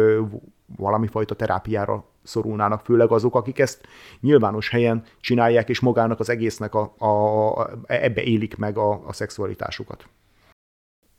valami 0.76 1.06
fajta 1.06 1.34
terápiára 1.34 2.04
szorulnának, 2.22 2.80
főleg 2.84 3.10
azok, 3.10 3.34
akik 3.34 3.58
ezt 3.58 3.86
nyilvános 4.20 4.68
helyen 4.68 5.04
csinálják, 5.20 5.68
és 5.68 5.80
magának 5.80 6.20
az 6.20 6.28
egésznek 6.28 6.74
a, 6.74 6.94
a, 6.98 7.70
ebbe 7.86 8.22
élik 8.22 8.56
meg 8.56 8.78
a, 8.78 9.06
a 9.06 9.12
szexualitásukat. 9.12 10.08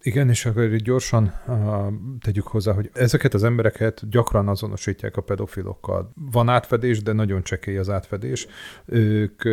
Igen, 0.03 0.29
és 0.29 0.45
akkor 0.45 0.75
gyorsan 0.75 1.33
uh, 1.47 1.93
tegyük 2.19 2.47
hozzá, 2.47 2.73
hogy 2.73 2.89
ezeket 2.93 3.33
az 3.33 3.43
embereket 3.43 4.09
gyakran 4.09 4.47
azonosítják 4.47 5.17
a 5.17 5.21
pedofilokkal. 5.21 6.11
Van 6.31 6.49
átfedés, 6.49 7.03
de 7.03 7.11
nagyon 7.11 7.43
csekély 7.43 7.77
az 7.77 7.89
átfedés. 7.89 8.47
Ők, 8.85 9.45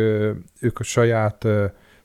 ők 0.59 0.79
a 0.79 0.83
saját 0.83 1.47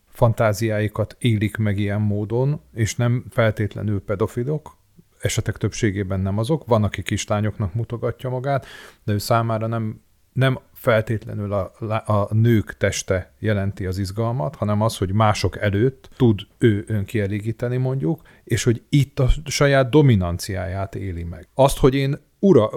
fantáziáikat 0.06 1.16
élik 1.18 1.56
meg 1.56 1.78
ilyen 1.78 2.00
módon, 2.00 2.60
és 2.74 2.96
nem 2.96 3.24
feltétlenül 3.30 4.00
pedofilok, 4.00 4.76
esetek 5.20 5.56
többségében 5.56 6.20
nem 6.20 6.38
azok. 6.38 6.66
Van, 6.66 6.84
aki 6.84 7.02
kislányoknak 7.02 7.74
mutogatja 7.74 8.30
magát, 8.30 8.66
de 9.04 9.12
ő 9.12 9.18
számára 9.18 9.66
nem 9.66 10.00
nem 10.34 10.58
feltétlenül 10.72 11.52
a, 11.52 11.72
a 12.06 12.34
nők 12.34 12.76
teste 12.76 13.32
jelenti 13.38 13.86
az 13.86 13.98
izgalmat, 13.98 14.54
hanem 14.54 14.80
az, 14.82 14.96
hogy 14.98 15.12
mások 15.12 15.58
előtt 15.58 16.08
tud 16.16 16.40
ő 16.58 16.84
önkielégíteni 16.86 17.76
mondjuk, 17.76 18.20
és 18.44 18.64
hogy 18.64 18.82
itt 18.88 19.18
a 19.18 19.28
saját 19.44 19.90
dominanciáját 19.90 20.94
éli 20.94 21.22
meg. 21.22 21.48
Azt, 21.54 21.78
hogy 21.78 21.94
én 21.94 22.18
ura, 22.38 22.70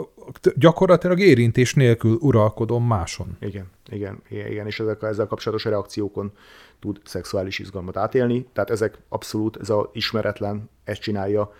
gyakorlatilag 0.55 1.19
érintés 1.19 1.73
nélkül 1.73 2.17
uralkodom 2.21 2.83
máson. 2.83 3.37
Igen, 3.39 3.65
igen, 3.89 4.21
igen, 4.29 4.65
és 4.65 4.79
ezek, 4.79 5.01
ezzel 5.01 5.25
kapcsolatos 5.27 5.65
reakciókon 5.65 6.31
tud 6.79 7.01
szexuális 7.03 7.59
izgalmat 7.59 7.97
átélni, 7.97 8.47
tehát 8.53 8.69
ezek 8.69 8.97
abszolút, 9.09 9.57
ez 9.61 9.69
a 9.69 9.89
ismeretlen, 9.93 10.69
ezt 10.83 11.01
csinálja, 11.01 11.53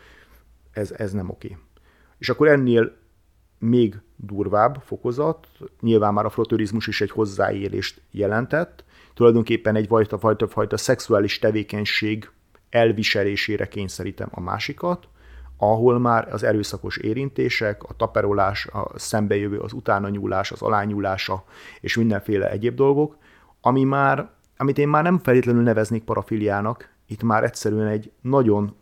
ez, 0.72 0.92
ez 0.92 1.12
nem 1.12 1.30
oké. 1.30 1.58
És 2.18 2.30
akkor 2.30 2.48
ennél 2.48 2.96
még 3.60 4.02
durvább 4.16 4.82
fokozat, 4.86 5.48
nyilván 5.82 6.14
már 6.14 6.26
a 6.26 6.30
froturizmus 6.30 6.88
is 6.88 7.02
egy 7.02 7.12
hozzáélést 7.12 8.02
jelentett, 8.12 8.84
tulajdonképpen 9.14 9.76
egy 9.76 9.88
fajta, 9.88 10.20
fajta, 10.20 10.48
fajta 10.48 10.78
szexuális 10.78 11.40
tevékenység 11.40 12.30
elviselésére 12.70 13.68
kényszerítem 13.68 14.28
a 14.32 14.40
másikat, 14.40 15.08
ahol 15.58 16.00
már 16.00 16.34
az 16.34 16.44
erőszakos 16.44 16.98
érintések, 16.98 17.84
a 17.84 17.94
taperolás, 17.94 18.66
a 18.66 18.90
szembejövő, 18.96 19.60
az 19.60 19.74
utána 19.74 20.10
nyúlás, 20.10 20.52
az 20.52 20.62
alányúlása 20.62 21.44
és 21.82 21.98
mindenféle 21.98 22.50
egyéb 22.50 22.76
dolgok, 22.76 23.18
ami 23.62 23.84
már, 23.84 24.30
amit 24.58 24.78
én 24.78 24.88
már 24.88 25.04
nem 25.04 25.20
feltétlenül 25.20 25.64
neveznék 25.64 26.04
parafiliának, 26.04 26.90
itt 27.06 27.24
már 27.24 27.44
egyszerűen 27.44 27.88
egy 27.88 28.12
nagyon, 28.22 28.76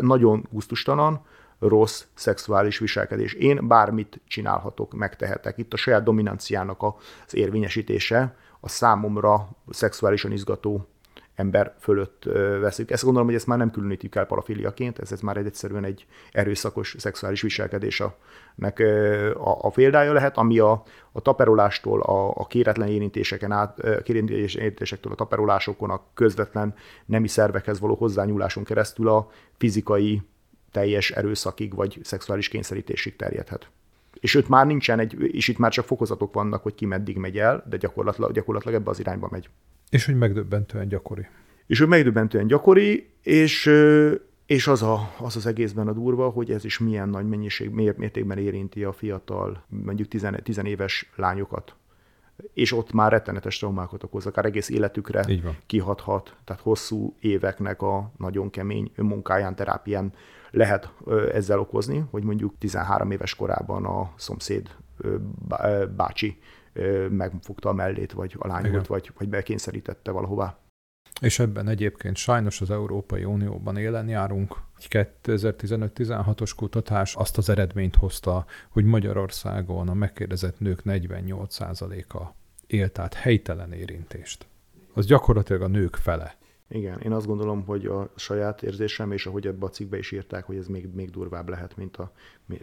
nagyon 0.00 0.46
gusztustalan, 0.50 1.20
rossz 1.60 2.04
szexuális 2.14 2.78
viselkedés. 2.78 3.32
Én 3.32 3.68
bármit 3.68 4.20
csinálhatok, 4.26 4.94
megtehetek. 4.94 5.58
Itt 5.58 5.72
a 5.72 5.76
saját 5.76 6.02
dominanciának 6.02 6.82
az 6.82 7.34
érvényesítése 7.34 8.36
a 8.60 8.68
számomra 8.68 9.48
szexuálisan 9.70 10.32
izgató 10.32 10.86
ember 11.34 11.74
fölött 11.78 12.24
veszik. 12.60 12.90
Ezt 12.90 13.02
gondolom, 13.02 13.26
hogy 13.26 13.36
ezt 13.36 13.46
már 13.46 13.58
nem 13.58 13.70
különítjük 13.70 14.14
el 14.14 14.26
parafiliaként, 14.26 14.98
ez, 14.98 15.12
ez 15.12 15.20
már 15.20 15.36
egy 15.36 15.46
egyszerűen 15.46 15.84
egy 15.84 16.06
erőszakos 16.32 16.94
szexuális 16.98 17.42
viselkedésnek 17.42 18.78
a, 19.34 19.66
a 19.66 19.70
példája 19.70 20.12
lehet, 20.12 20.36
ami 20.36 20.58
a, 20.58 20.82
a 21.12 21.20
taperolástól, 21.20 22.00
a, 22.00 22.30
a 22.30 22.46
kéretlen 22.46 22.88
érintéseken 22.88 23.52
át, 23.52 23.78
érintésektől 24.06 25.12
a 25.12 25.16
taperolásokon, 25.16 25.90
a 25.90 26.04
közvetlen 26.14 26.74
nemi 27.06 27.28
szervekhez 27.28 27.80
való 27.80 27.94
hozzányúláson 27.94 28.64
keresztül 28.64 29.08
a 29.08 29.30
fizikai 29.58 30.22
teljes 30.70 31.10
erőszakig 31.10 31.74
vagy 31.74 31.98
szexuális 32.02 32.48
kényszerítésig 32.48 33.16
terjedhet. 33.16 33.70
És 34.20 34.34
őt 34.34 34.48
már 34.48 34.66
nincsen 34.66 34.98
egy, 34.98 35.16
és 35.32 35.48
itt 35.48 35.58
már 35.58 35.70
csak 35.70 35.84
fokozatok 35.84 36.34
vannak, 36.34 36.62
hogy 36.62 36.74
ki 36.74 36.86
meddig 36.86 37.16
megy 37.16 37.38
el, 37.38 37.64
de 37.68 37.76
gyakorlatilag, 37.76 38.32
gyakorlatilag 38.32 38.80
ebbe 38.80 38.90
az 38.90 39.00
irányba 39.00 39.28
megy. 39.30 39.48
És 39.90 40.04
hogy 40.04 40.16
megdöbbentően 40.16 40.88
gyakori. 40.88 41.26
És 41.66 41.78
hogy 41.78 41.88
megdöbbentően 41.88 42.46
gyakori, 42.46 43.08
és, 43.22 43.70
és 44.46 44.66
az, 44.66 44.82
a, 44.82 45.14
az 45.18 45.36
az 45.36 45.46
egészben 45.46 45.88
a 45.88 45.92
durva, 45.92 46.28
hogy 46.28 46.50
ez 46.50 46.64
is 46.64 46.78
milyen 46.78 47.08
nagy 47.08 47.28
mennyiség, 47.28 47.70
mértékben 47.70 48.38
érinti 48.38 48.84
a 48.84 48.92
fiatal, 48.92 49.64
mondjuk 49.68 50.08
tizenéves 50.42 51.10
lányokat. 51.16 51.74
És 52.54 52.72
ott 52.72 52.92
már 52.92 53.10
rettenetes 53.10 53.58
traumákat 53.58 54.02
okoz, 54.02 54.26
akár 54.26 54.44
egész 54.44 54.68
életükre 54.68 55.24
kihathat. 55.66 56.36
Tehát 56.44 56.62
hosszú 56.62 57.16
éveknek 57.20 57.82
a 57.82 58.12
nagyon 58.16 58.50
kemény 58.50 58.92
munkáján, 58.96 59.54
terápián 59.54 60.12
lehet 60.50 60.92
ezzel 61.32 61.58
okozni, 61.58 62.04
hogy 62.10 62.22
mondjuk 62.22 62.58
13 62.58 63.10
éves 63.10 63.34
korában 63.34 63.84
a 63.84 64.12
szomszéd 64.16 64.76
bácsi 65.96 66.38
megfogta 67.08 67.68
a 67.68 67.72
mellét, 67.72 68.12
vagy 68.12 68.36
a 68.38 68.46
lányot, 68.46 68.86
vagy, 68.86 69.12
vagy 69.18 69.28
bekényszerítette 69.28 70.10
valahová. 70.10 70.58
És 71.20 71.38
ebben 71.38 71.68
egyébként 71.68 72.16
sajnos 72.16 72.60
az 72.60 72.70
Európai 72.70 73.24
Unióban 73.24 73.76
élen 73.76 74.08
járunk. 74.08 74.56
Egy 74.78 75.08
2015-16-os 75.24 76.52
kutatás 76.56 77.14
azt 77.14 77.38
az 77.38 77.48
eredményt 77.48 77.96
hozta, 77.96 78.46
hogy 78.68 78.84
Magyarországon 78.84 79.88
a 79.88 79.94
megkérdezett 79.94 80.60
nők 80.60 80.80
48%-a 80.84 82.34
élt 82.66 82.98
át 82.98 83.14
helytelen 83.14 83.72
érintést. 83.72 84.46
Az 84.94 85.06
gyakorlatilag 85.06 85.62
a 85.62 85.66
nők 85.66 85.96
fele. 85.96 86.38
Igen, 86.72 87.00
én 87.00 87.12
azt 87.12 87.26
gondolom, 87.26 87.64
hogy 87.64 87.86
a 87.86 88.10
saját 88.16 88.62
érzésem, 88.62 89.12
és 89.12 89.26
ahogy 89.26 89.46
ebbe 89.46 89.66
a 89.66 89.70
cikkbe 89.70 89.98
is 89.98 90.10
írták, 90.10 90.44
hogy 90.44 90.56
ez 90.56 90.66
még, 90.66 90.94
még 90.94 91.10
durvább 91.10 91.48
lehet, 91.48 91.76
mint 91.76 91.96
a, 91.96 92.12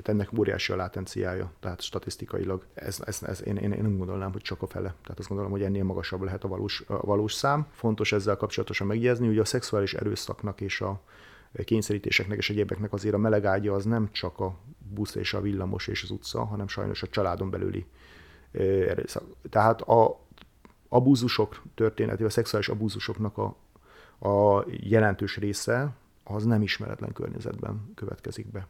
ennek 0.04 0.30
óriási 0.38 0.72
a 0.72 0.76
látenciája, 0.76 1.52
tehát 1.60 1.82
statisztikailag. 1.82 2.66
Ez, 2.74 3.00
ez, 3.06 3.24
ez 3.24 3.44
én, 3.46 3.56
én, 3.56 3.72
én 3.72 3.82
nem 3.82 3.98
gondolnám, 3.98 4.32
hogy 4.32 4.42
csak 4.42 4.62
a 4.62 4.68
fele. 4.68 4.96
Tehát 5.02 5.20
azt 5.20 5.28
gondolom, 5.28 5.52
hogy 5.52 5.64
ennél 5.64 5.84
magasabb 5.84 6.22
lehet 6.22 6.44
a 6.44 6.48
valós, 6.48 6.84
a 6.88 7.06
valós 7.06 7.34
szám. 7.34 7.68
Fontos 7.72 8.12
ezzel 8.12 8.38
kapcsolatosan 8.38 8.88
megjegyezni, 8.88 9.28
hogy 9.28 9.40
a 9.40 9.46
szexuális 9.46 9.94
erőszaknak 9.94 10.62
és 10.62 10.82
a 10.82 11.02
kényszerítéseknek 11.66 12.38
és 12.38 12.50
egyébeknek 12.50 12.94
azért 12.94 13.16
a 13.16 13.18
melegágya 13.18 13.74
az 13.74 13.86
nem 13.86 14.10
csak 14.12 14.40
a 14.40 14.58
busz 14.94 15.16
és 15.16 15.34
a 15.34 15.42
villamos 15.42 15.88
és 15.88 16.04
az 16.04 16.10
utca, 16.10 16.46
hanem 16.46 16.68
sajnos 16.68 17.04
a 17.04 17.08
családon 17.08 17.50
belüli 17.50 17.86
erőszak. 18.52 19.24
Tehát 19.50 19.82
a 19.82 20.26
abúzusok 20.90 21.62
történeti, 21.76 22.24
a 22.24 22.30
szexuális 22.30 22.70
abúzusoknak 22.70 23.38
a 23.38 23.56
a 24.19 24.63
jelentős 24.67 25.38
része 25.38 25.89
az 26.24 26.45
nem 26.45 26.62
ismeretlen 26.62 27.13
környezetben 27.13 27.91
következik 27.95 28.51
be, 28.51 28.67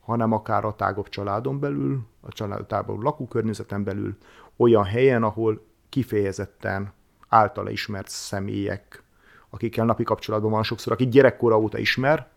hanem 0.00 0.32
akár 0.32 0.64
a 0.64 0.74
tágabb 0.74 1.08
családon 1.08 1.60
belül, 1.60 2.00
a 2.20 2.32
család, 2.32 2.66
tágabb 2.66 3.02
lakókörnyezeten 3.02 3.84
belül, 3.84 4.16
olyan 4.56 4.84
helyen, 4.84 5.22
ahol 5.22 5.66
kifejezetten 5.88 6.92
általa 7.28 7.70
ismert 7.70 8.08
személyek, 8.08 9.02
akikkel 9.50 9.84
napi 9.84 10.02
kapcsolatban 10.02 10.50
van 10.50 10.62
sokszor, 10.62 10.92
akik 10.92 11.08
gyerekkora 11.08 11.58
óta 11.58 11.78
ismer, 11.78 12.28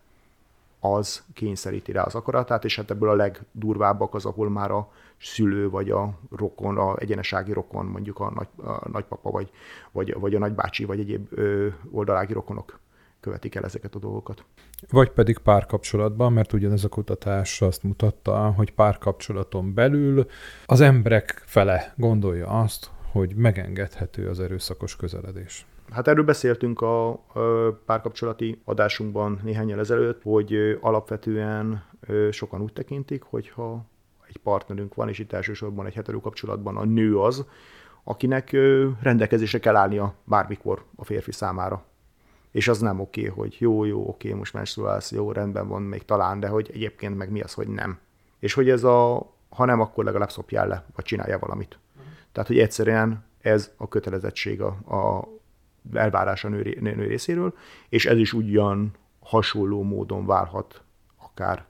az 0.84 1.22
kényszeríti 1.34 1.92
rá 1.92 2.02
az 2.02 2.14
akaratát, 2.14 2.64
és 2.64 2.76
hát 2.76 2.90
ebből 2.90 3.08
a 3.08 3.14
legdurvábbak 3.14 4.14
az, 4.14 4.24
ahol 4.24 4.50
már 4.50 4.70
a 4.70 4.92
szülő, 5.20 5.70
vagy 5.70 5.90
a 5.90 6.18
rokon, 6.36 6.78
a 6.78 6.96
egyenesági 6.98 7.52
rokon, 7.52 7.86
mondjuk 7.86 8.20
a, 8.20 8.32
nagy, 8.34 8.48
a 8.66 8.88
nagypapa, 8.88 9.30
vagy, 9.30 9.50
vagy, 9.92 10.14
vagy 10.18 10.34
a 10.34 10.38
nagybácsi, 10.38 10.84
vagy 10.84 11.00
egyéb 11.00 11.26
ö, 11.30 11.68
oldalági 11.90 12.32
rokonok 12.32 12.78
követik 13.20 13.54
el 13.54 13.64
ezeket 13.64 13.94
a 13.94 13.98
dolgokat. 13.98 14.44
Vagy 14.90 15.10
pedig 15.10 15.38
párkapcsolatban, 15.38 16.32
mert 16.32 16.52
ugyanez 16.52 16.84
a 16.84 16.88
kutatás 16.88 17.62
azt 17.62 17.82
mutatta, 17.82 18.52
hogy 18.56 18.72
párkapcsolaton 18.72 19.74
belül 19.74 20.26
az 20.66 20.80
emberek 20.80 21.42
fele 21.46 21.94
gondolja 21.96 22.46
azt, 22.46 22.90
hogy 23.12 23.34
megengedhető 23.34 24.28
az 24.28 24.40
erőszakos 24.40 24.96
közeledés. 24.96 25.66
Hát 25.92 26.08
erről 26.08 26.24
beszéltünk 26.24 26.80
a 26.80 27.24
párkapcsolati 27.86 28.62
adásunkban 28.64 29.40
néhány 29.42 29.70
ezelőtt, 29.70 30.22
hogy 30.22 30.78
alapvetően 30.80 31.84
sokan 32.30 32.60
úgy 32.60 32.72
tekintik, 32.72 33.22
hogyha 33.22 33.84
egy 34.28 34.36
partnerünk 34.36 34.94
van, 34.94 35.08
és 35.08 35.18
itt 35.18 35.32
elsősorban 35.32 35.86
egy 35.86 35.94
hetero 35.94 36.20
kapcsolatban 36.20 36.76
a 36.76 36.84
nő 36.84 37.18
az, 37.18 37.44
akinek 38.04 38.56
rendelkezésre 39.00 39.58
kell 39.58 39.76
állnia 39.76 40.14
bármikor 40.24 40.84
a 40.96 41.04
férfi 41.04 41.32
számára. 41.32 41.84
És 42.50 42.68
az 42.68 42.80
nem 42.80 43.00
oké, 43.00 43.24
hogy 43.24 43.56
jó, 43.58 43.84
jó, 43.84 44.08
oké, 44.08 44.32
most 44.32 44.52
menstruálsz, 44.52 45.12
jó, 45.12 45.32
rendben 45.32 45.68
van, 45.68 45.82
még 45.82 46.04
talán, 46.04 46.40
de 46.40 46.48
hogy 46.48 46.70
egyébként 46.72 47.16
meg 47.16 47.30
mi 47.30 47.40
az, 47.40 47.52
hogy 47.52 47.68
nem. 47.68 47.98
És 48.38 48.54
hogy 48.54 48.70
ez 48.70 48.84
a, 48.84 49.30
ha 49.48 49.64
nem, 49.64 49.80
akkor 49.80 50.04
legalább 50.04 50.30
szopjál 50.30 50.68
le, 50.68 50.84
vagy 50.94 51.04
csinálja 51.04 51.38
valamit. 51.38 51.78
Tehát, 52.32 52.48
hogy 52.48 52.58
egyszerűen 52.58 53.24
ez 53.40 53.72
a 53.76 53.88
kötelezettség 53.88 54.60
a, 54.60 54.66
a 54.68 55.28
elvárás 55.92 56.44
a 56.44 56.48
nő, 56.48 56.78
nő 56.80 57.06
részéről, 57.06 57.54
és 57.88 58.06
ez 58.06 58.18
is 58.18 58.32
ugyan 58.32 58.90
hasonló 59.20 59.82
módon 59.82 60.26
válhat 60.26 60.82
akár 61.16 61.64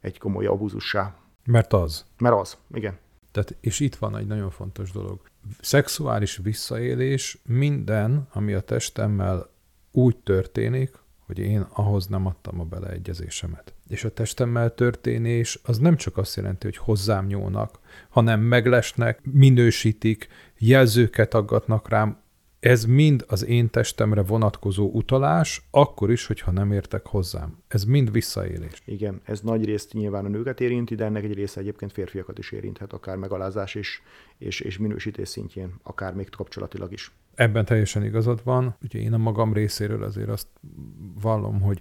egy 0.00 0.18
komoly 0.18 0.46
abuzussá. 0.46 1.16
Mert 1.44 1.72
az. 1.72 2.04
Mert 2.18 2.34
az, 2.34 2.56
igen. 2.74 2.98
Tehát, 3.30 3.56
és 3.60 3.80
itt 3.80 3.94
van 3.94 4.16
egy 4.16 4.26
nagyon 4.26 4.50
fontos 4.50 4.90
dolog. 4.90 5.20
Szexuális 5.60 6.36
visszaélés 6.36 7.38
minden, 7.44 8.28
ami 8.32 8.52
a 8.52 8.60
testemmel 8.60 9.50
úgy 9.92 10.16
történik, 10.16 10.98
hogy 11.26 11.38
én 11.38 11.66
ahhoz 11.72 12.06
nem 12.06 12.26
adtam 12.26 12.60
a 12.60 12.64
beleegyezésemet. 12.64 13.74
És 13.88 14.04
a 14.04 14.12
testemmel 14.12 14.74
történés 14.74 15.60
az 15.64 15.78
nem 15.78 15.96
csak 15.96 16.16
azt 16.16 16.36
jelenti, 16.36 16.66
hogy 16.66 16.76
hozzám 16.76 17.26
nyúlnak, 17.26 17.78
hanem 18.08 18.40
meglesnek, 18.40 19.20
minősítik, 19.22 20.28
jelzőket 20.58 21.34
aggatnak 21.34 21.88
rám, 21.88 22.18
ez 22.60 22.84
mind 22.84 23.24
az 23.28 23.44
én 23.44 23.70
testemre 23.70 24.22
vonatkozó 24.22 24.90
utalás, 24.92 25.62
akkor 25.70 26.10
is, 26.10 26.26
hogyha 26.26 26.50
nem 26.50 26.72
értek 26.72 27.06
hozzám. 27.06 27.58
Ez 27.68 27.84
mind 27.84 28.12
visszaélés. 28.12 28.82
Igen, 28.84 29.20
ez 29.24 29.40
nagy 29.40 29.64
részt 29.64 29.92
nyilván 29.92 30.24
a 30.24 30.28
nőket 30.28 30.60
érinti, 30.60 30.94
de 30.94 31.04
ennek 31.04 31.24
egy 31.24 31.34
része 31.34 31.60
egyébként 31.60 31.92
férfiakat 31.92 32.38
is 32.38 32.52
érinthet, 32.52 32.92
akár 32.92 33.16
megalázás 33.16 33.74
és, 33.74 34.00
és, 34.38 34.60
és 34.60 34.78
minősítés 34.78 35.28
szintjén, 35.28 35.74
akár 35.82 36.14
még 36.14 36.28
kapcsolatilag 36.28 36.92
is. 36.92 37.12
Ebben 37.34 37.64
teljesen 37.64 38.04
igazad 38.04 38.40
van. 38.44 38.76
Ugye 38.82 38.98
én 38.98 39.12
a 39.12 39.18
magam 39.18 39.52
részéről 39.52 40.02
azért 40.02 40.28
azt 40.28 40.46
vallom, 41.20 41.60
hogy 41.60 41.80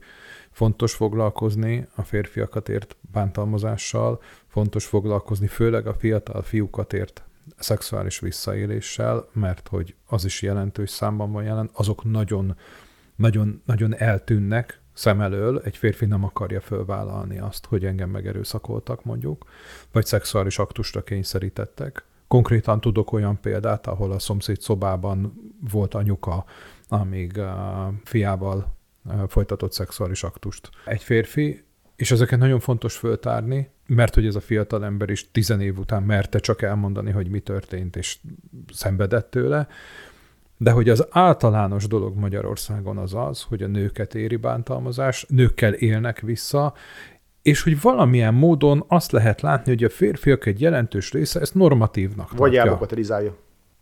fontos 0.52 0.94
foglalkozni 0.94 1.88
a 1.96 2.02
férfiakat 2.02 2.70
ért 2.70 2.98
bántalmazással, 3.12 4.22
fontos 4.48 4.86
foglalkozni 4.86 5.48
főleg 5.48 5.88
a 5.88 5.94
fiatal 5.94 6.42
fiúkat 6.42 6.94
ért 6.94 7.25
szexuális 7.58 8.20
visszaéléssel, 8.20 9.28
mert 9.34 9.68
hogy 9.68 9.96
az 10.06 10.26
is 10.26 10.42
jelentős 10.42 10.90
számban 10.90 11.32
van 11.32 11.44
jelen, 11.44 11.70
azok 11.74 12.04
nagyon, 12.04 12.58
nagyon, 13.16 13.62
nagyon 13.66 13.96
eltűnnek 13.96 14.82
szem 14.94 15.22
elől, 15.22 15.60
egy 15.60 15.78
férfi 15.78 16.06
nem 16.06 16.24
akarja 16.24 16.62
fölvállalni 16.62 17.40
azt, 17.40 17.66
hogy 17.66 17.86
engem 17.86 18.10
megerőszakoltak 18.10 19.04
mondjuk, 19.04 19.46
vagy 19.92 20.06
szexuális 20.06 20.60
aktusra 20.60 21.04
kényszerítettek. 21.04 22.06
Konkrétan 22.28 22.82
tudok 22.82 23.12
olyan 23.12 23.40
példát, 23.42 23.88
ahol 23.88 24.12
a 24.12 24.20
szomszéd 24.20 24.62
szobában 24.62 25.34
volt 25.70 25.94
anyuka, 25.94 26.46
amíg 26.88 27.40
a 27.40 27.94
fiával 28.04 28.76
folytatott 29.28 29.72
szexuális 29.72 30.24
aktust. 30.24 30.70
Egy 30.86 31.04
férfi, 31.04 31.64
és 31.96 32.12
ezeket 32.12 32.40
nagyon 32.40 32.60
fontos 32.60 32.98
föltárni, 32.98 33.70
mert 33.88 34.14
hogy 34.14 34.26
ez 34.26 34.36
a 34.36 34.40
fiatal 34.40 34.86
ember 34.86 35.10
is 35.10 35.32
tizen 35.32 35.62
év 35.62 35.80
után 35.80 36.04
merte 36.04 36.40
csak 36.40 36.62
elmondani, 36.62 37.12
hogy 37.12 37.30
mi 37.30 37.40
történt, 37.40 37.96
és 37.96 38.18
szenvedett 38.74 39.30
tőle, 39.30 39.68
de 40.58 40.72
hogy 40.72 40.90
az 40.90 41.08
általános 41.10 41.88
dolog 41.88 42.18
Magyarországon 42.18 42.98
az 42.98 43.14
az, 43.14 43.42
hogy 43.42 43.64
a 43.64 43.68
nőket 43.68 44.16
éri 44.16 44.36
bántalmazás, 44.36 45.26
nőkkel 45.30 45.74
élnek 45.74 46.20
vissza, 46.20 46.74
és 47.42 47.64
hogy 47.64 47.82
valamilyen 47.82 48.34
módon 48.34 48.84
azt 48.88 49.12
lehet 49.12 49.42
látni, 49.42 49.72
hogy 49.72 49.84
a 49.84 49.90
férfiak 49.90 50.46
egy 50.46 50.62
jelentős 50.62 51.12
része 51.12 51.40
ezt 51.40 51.56
normatívnak 51.56 52.30
Vagy 52.30 52.38
tartja. 52.38 52.62
elbogatelizálja. 52.62 53.36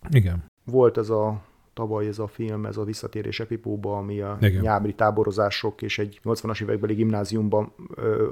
Igen. 0.10 0.44
Volt 0.66 0.98
ez 0.98 1.10
a 1.10 1.42
tavaly 1.74 2.08
ez 2.08 2.20
a 2.20 2.28
film, 2.28 2.66
ez 2.66 2.78
a 2.78 2.84
Visszatérés 2.84 3.40
Epipóba, 3.40 3.98
ami 3.98 4.22
a 4.22 4.38
Igen. 4.42 4.62
nyári 4.62 4.94
táborozások 4.94 5.82
és 5.82 6.00
egy 6.00 6.20
80-as 6.24 6.62
évekbeli 6.62 6.94
gimnáziumban, 6.94 7.74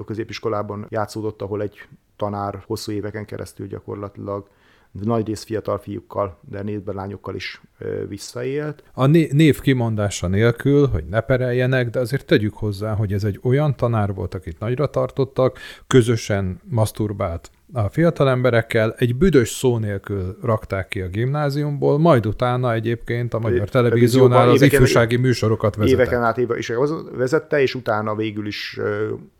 középiskolában 0.06 0.86
játszódott, 0.88 1.42
ahol 1.42 1.62
egy 1.62 1.88
tanár 2.16 2.62
hosszú 2.66 2.92
éveken 2.92 3.24
keresztül 3.24 3.66
gyakorlatilag 3.66 4.48
nagy 4.92 5.26
rész 5.26 5.44
fiatal 5.44 5.78
fiúkkal, 5.78 6.38
de 6.40 6.62
névben 6.62 6.94
lányokkal 6.94 7.34
is 7.34 7.62
visszaélt. 8.08 8.82
A 8.92 9.06
név 9.06 9.60
kimondása 9.60 10.26
nélkül, 10.26 10.86
hogy 10.86 11.04
ne 11.04 11.20
pereljenek, 11.20 11.90
de 11.90 11.98
azért 11.98 12.26
tegyük 12.26 12.54
hozzá, 12.54 12.94
hogy 12.94 13.12
ez 13.12 13.24
egy 13.24 13.40
olyan 13.42 13.76
tanár 13.76 14.14
volt, 14.14 14.34
akit 14.34 14.58
nagyra 14.58 14.86
tartottak, 14.86 15.58
közösen 15.86 16.60
maszturbált 16.64 17.50
a 17.72 17.88
fiatal 17.88 18.28
emberekkel 18.28 18.94
egy 18.98 19.16
büdös 19.16 19.50
szó 19.50 19.78
nélkül 19.78 20.36
rakták 20.42 20.88
ki 20.88 21.00
a 21.00 21.08
gimnáziumból, 21.08 21.98
majd 21.98 22.26
utána 22.26 22.72
egyébként 22.72 23.34
a 23.34 23.38
Magyar 23.38 23.68
Televíziónál 23.68 24.48
az 24.48 24.54
éveken, 24.54 24.82
ifjúsági 24.82 25.16
műsorokat 25.16 25.76
vezetett. 25.76 26.00
Éveken 26.00 26.22
át 26.22 26.38
éve 26.38 26.58
is 26.58 26.72
vezette, 27.16 27.60
és 27.60 27.74
utána 27.74 28.14
végül 28.14 28.46
is 28.46 28.78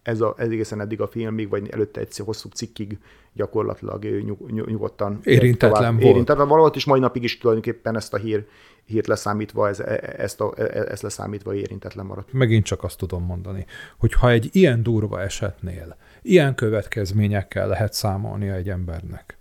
ez, 0.02 0.20
a, 0.20 0.34
ez 0.36 0.48
egészen 0.48 0.80
eddig 0.80 1.00
a 1.00 1.06
filmig, 1.06 1.48
vagy 1.48 1.68
előtte 1.70 2.00
egy 2.00 2.16
hosszú 2.24 2.48
cikkig 2.48 2.98
gyakorlatilag 3.32 4.04
nyug, 4.04 4.50
nyugodtan 4.50 5.18
érintetlen 5.22 5.72
tovább, 5.72 5.92
volt. 5.92 6.04
Érintetlen 6.04 6.48
valahol, 6.48 6.70
és 6.74 6.84
mai 6.84 7.00
napig 7.00 7.22
is 7.22 7.38
tulajdonképpen 7.38 7.96
ezt 7.96 8.14
a 8.14 8.16
hír, 8.16 8.44
hírt 8.84 9.06
leszámítva, 9.06 9.68
ez, 9.68 9.80
e, 9.80 10.14
ezt, 10.16 10.40
a, 10.40 10.52
e, 10.56 10.62
e, 10.62 10.86
ezt 10.90 11.02
leszámítva 11.02 11.54
érintetlen 11.54 12.06
maradt. 12.06 12.32
Megint 12.32 12.64
csak 12.64 12.84
azt 12.84 12.98
tudom 12.98 13.24
mondani, 13.24 13.66
hogy 13.98 14.12
ha 14.12 14.30
egy 14.30 14.48
ilyen 14.52 14.82
durva 14.82 15.20
esetnél 15.20 15.96
ilyen 16.22 16.54
következményekkel 16.54 17.68
lehet 17.68 17.92
számolnia 17.92 18.54
egy 18.54 18.68
embernek, 18.68 19.38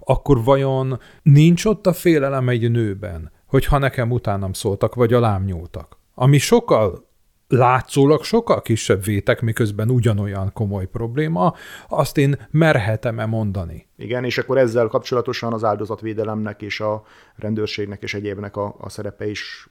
akkor 0.00 0.44
vajon 0.44 1.00
nincs 1.22 1.64
ott 1.64 1.86
a 1.86 1.92
félelem 1.92 2.48
egy 2.48 2.70
nőben, 2.70 3.32
hogyha 3.46 3.78
nekem 3.78 4.10
utánam 4.10 4.52
szóltak, 4.52 4.94
vagy 4.94 5.12
alám 5.12 5.44
nyúltak? 5.44 5.98
Ami 6.14 6.38
sokkal 6.38 7.09
látszólag 7.50 8.24
sokkal 8.24 8.62
kisebb 8.62 9.04
vétek, 9.04 9.40
miközben 9.40 9.90
ugyanolyan 9.90 10.52
komoly 10.52 10.86
probléma, 10.86 11.54
azt 11.88 12.18
én 12.18 12.48
merhetem-e 12.50 13.26
mondani? 13.26 13.88
Igen, 13.96 14.24
és 14.24 14.38
akkor 14.38 14.58
ezzel 14.58 14.86
kapcsolatosan 14.86 15.52
az 15.52 15.64
áldozatvédelemnek 15.64 16.62
és 16.62 16.80
a 16.80 17.04
rendőrségnek 17.36 18.02
és 18.02 18.14
egyébnek 18.14 18.56
a, 18.56 18.74
a 18.78 18.88
szerepe 18.88 19.26
is 19.26 19.68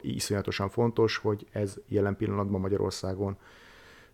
iszonyatosan 0.00 0.68
fontos, 0.68 1.16
hogy 1.16 1.46
ez 1.52 1.74
jelen 1.88 2.16
pillanatban 2.16 2.60
Magyarországon 2.60 3.36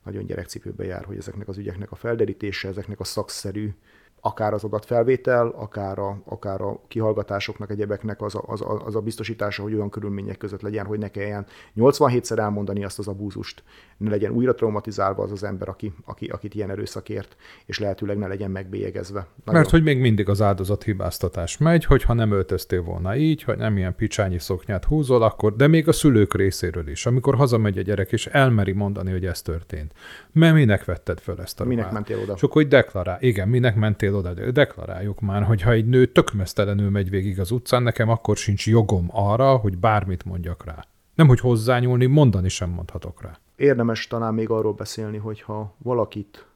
nagyon 0.05 0.27
gyerekcipőbe 0.27 0.85
jár, 0.85 1.05
hogy 1.05 1.17
ezeknek 1.17 1.49
az 1.49 1.57
ügyeknek 1.59 1.91
a 1.91 1.97
felderítése, 1.97 2.69
ezeknek 2.69 3.01
a 3.01 3.05
szakszerű 3.05 3.75
akár 4.21 4.53
az 4.53 4.65
adatfelvétel, 4.65 5.49
akár 5.49 5.99
a, 5.99 6.23
akár 6.25 6.61
a 6.61 6.81
kihallgatásoknak, 6.89 7.71
egyebeknek 7.71 8.23
az 8.23 8.35
a, 8.35 8.43
az, 8.47 8.61
a, 8.61 8.85
az 8.85 8.97
a 8.97 9.01
biztosítása, 9.01 9.63
hogy 9.63 9.75
olyan 9.75 9.91
körülmények 9.91 10.39
között 10.39 10.61
legyen, 10.61 10.87
hogy 10.87 10.99
ne 10.99 11.09
kelljen 11.09 11.47
87-szer 11.77 12.39
elmondani 12.39 12.85
azt 12.85 12.99
az 12.99 13.09
abúzust, 13.09 13.63
ne 13.97 14.11
legyen 14.11 14.33
újra 14.33 14.55
traumatizálva 14.55 15.23
az 15.23 15.33
az 15.33 15.45
ember, 15.45 15.69
aki, 15.69 15.93
aki, 16.05 16.27
akit 16.27 16.55
ilyen 16.55 16.71
erőszakért, 16.71 17.37
és 17.67 17.79
lehetőleg 17.79 18.19
ne 18.19 18.27
legyen 18.27 18.51
megbélyegezve. 18.51 19.27
Nagyon... 19.45 19.61
Mert 19.61 19.71
hogy 19.71 19.83
még 19.83 20.01
mindig 20.01 20.29
az 20.29 20.43
áldozat 20.43 20.83
hibáztatás 20.83 21.59
megy, 21.59 21.85
hogyha 21.85 22.13
nem 22.13 22.33
öltöztél 22.33 22.83
volna 22.83 23.17
így, 23.17 23.43
hogy 23.43 23.57
nem 23.57 23.77
ilyen 23.77 23.95
picsányi 23.95 24.39
szoknyát 24.39 24.85
húzol, 24.85 25.23
akkor, 25.23 25.57
de 25.57 25.67
még 25.67 25.89
a 25.89 25.93
szülők 25.93 26.35
részéről 26.35 26.89
is, 26.89 27.07
amikor 27.07 27.35
hazamegy 27.35 27.79
a 27.79 27.83
gyerek, 27.83 28.13
és 28.13 28.27
elmeri 28.27 28.73
mondani, 28.73 29.11
hogy 29.11 29.27
ez 29.27 29.43
történt. 29.43 29.93
Mert 30.33 30.55
minek 30.55 30.85
vetted 30.85 31.21
föl 31.21 31.41
ezt 31.41 31.61
a 31.61 31.65
Minek 31.65 31.79
ruhát? 31.79 31.93
mentél 31.93 32.19
oda? 32.23 32.33
Akkor 32.33 32.51
hogy 32.51 32.69
deklarál. 32.69 33.19
Igen, 33.21 33.49
minek 33.49 33.77
mentél 33.77 34.08
oda? 34.15 34.51
Deklaráljuk 34.51 35.21
már, 35.21 35.43
hogy 35.43 35.63
ha 35.63 35.71
egy 35.71 35.87
nő 35.87 36.07
tökmesztelenül 36.07 36.91
megy 36.91 37.11
végig 37.11 37.41
az 37.41 37.51
utcán, 37.51 37.83
nekem 37.83 38.09
akkor 38.09 38.37
sincs 38.37 38.67
jogom 38.67 39.09
arra, 39.13 39.57
hogy 39.57 39.79
bármit 39.79 40.25
mondjak 40.25 40.65
rá. 40.65 40.85
Nem, 41.15 41.27
hogy 41.27 41.41
hozzányúlni, 41.41 42.07
mondani 42.07 42.49
sem 42.49 42.71
mondhatok 42.71 43.23
rá. 43.23 43.39
Érdemes 43.57 44.07
talán 44.07 44.35
még 44.35 44.51
arról 44.51 44.73
beszélni, 44.73 45.17
hogy 45.17 45.41
ha 45.41 45.75
valakit 45.79 46.47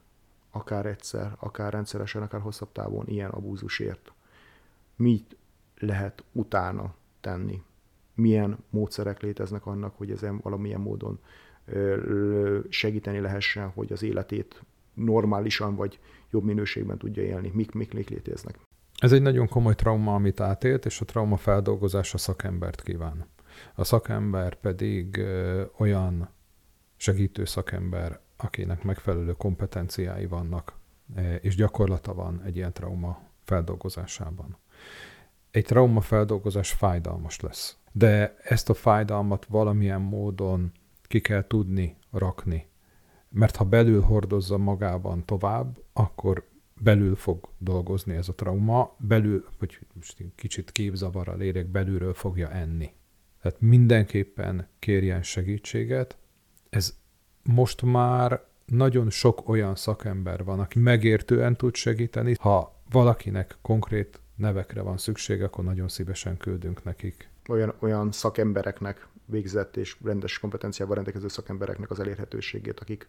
akár 0.51 0.85
egyszer, 0.85 1.31
akár 1.39 1.73
rendszeresen, 1.73 2.21
akár 2.21 2.41
hosszabb 2.41 2.71
távon 2.71 3.07
ilyen 3.07 3.29
abúzusért, 3.29 4.11
mit 4.95 5.35
lehet 5.79 6.23
utána 6.31 6.93
tenni? 7.21 7.61
Milyen 8.15 8.57
módszerek 8.69 9.21
léteznek 9.21 9.65
annak, 9.65 9.97
hogy 9.97 10.11
ezen 10.11 10.39
valamilyen 10.43 10.79
módon 10.79 11.19
segíteni 12.69 13.19
lehessen, 13.19 13.67
hogy 13.67 13.91
az 13.91 14.03
életét 14.03 14.63
normálisan 14.93 15.75
vagy 15.75 15.99
jobb 16.31 16.43
minőségben 16.43 16.97
tudja 16.97 17.23
élni. 17.23 17.51
Mik, 17.53 17.71
mik, 17.71 17.93
mik 17.93 18.09
léteznek. 18.09 18.59
Ez 18.97 19.11
egy 19.11 19.21
nagyon 19.21 19.47
komoly 19.47 19.75
trauma, 19.75 20.13
amit 20.13 20.39
átélt, 20.39 20.85
és 20.85 21.01
a 21.01 21.05
trauma 21.05 21.37
feldolgozása 21.37 22.17
szakembert 22.17 22.81
kíván. 22.81 23.27
A 23.75 23.83
szakember 23.83 24.55
pedig 24.55 25.21
olyan 25.77 26.29
segítő 26.95 27.45
szakember, 27.45 28.19
akinek 28.37 28.83
megfelelő 28.83 29.31
kompetenciái 29.31 30.25
vannak, 30.25 30.77
és 31.41 31.55
gyakorlata 31.55 32.13
van 32.13 32.41
egy 32.45 32.55
ilyen 32.55 32.73
trauma 32.73 33.21
feldolgozásában. 33.43 34.57
Egy 35.51 35.65
trauma 35.65 36.01
feldolgozás 36.01 36.71
fájdalmas 36.71 37.39
lesz, 37.39 37.77
de 37.91 38.35
ezt 38.43 38.69
a 38.69 38.73
fájdalmat 38.73 39.45
valamilyen 39.45 40.01
módon 40.01 40.71
ki 41.01 41.21
kell 41.21 41.47
tudni 41.47 41.97
rakni 42.11 42.67
mert 43.33 43.55
ha 43.55 43.63
belül 43.63 44.01
hordozza 44.01 44.57
magában 44.57 45.25
tovább, 45.25 45.79
akkor 45.93 46.47
belül 46.81 47.15
fog 47.15 47.49
dolgozni 47.57 48.15
ez 48.15 48.29
a 48.29 48.33
trauma, 48.33 48.95
belül, 48.99 49.45
hogy 49.59 49.79
most 49.93 50.23
kicsit 50.35 50.71
képzavarral 50.71 51.41
érek, 51.41 51.67
belülről 51.67 52.13
fogja 52.13 52.51
enni. 52.51 52.93
Tehát 53.41 53.61
mindenképpen 53.61 54.67
kérjen 54.79 55.23
segítséget. 55.23 56.17
Ez 56.69 56.97
most 57.43 57.81
már 57.81 58.43
nagyon 58.65 59.09
sok 59.09 59.49
olyan 59.49 59.75
szakember 59.75 60.43
van, 60.43 60.59
aki 60.59 60.79
megértően 60.79 61.55
tud 61.55 61.75
segíteni. 61.75 62.35
Ha 62.39 62.81
valakinek 62.91 63.57
konkrét 63.61 64.19
nevekre 64.35 64.81
van 64.81 64.97
szüksége, 64.97 65.45
akkor 65.45 65.63
nagyon 65.63 65.87
szívesen 65.87 66.37
küldünk 66.37 66.83
nekik. 66.83 67.29
Olyan, 67.49 67.73
olyan 67.79 68.11
szakembereknek 68.11 69.07
végzett 69.33 69.77
és 69.77 69.97
rendes 70.03 70.39
kompetenciával 70.39 70.95
rendelkező 70.95 71.27
szakembereknek 71.27 71.91
az 71.91 71.99
elérhetőségét, 71.99 72.79
akik, 72.79 73.07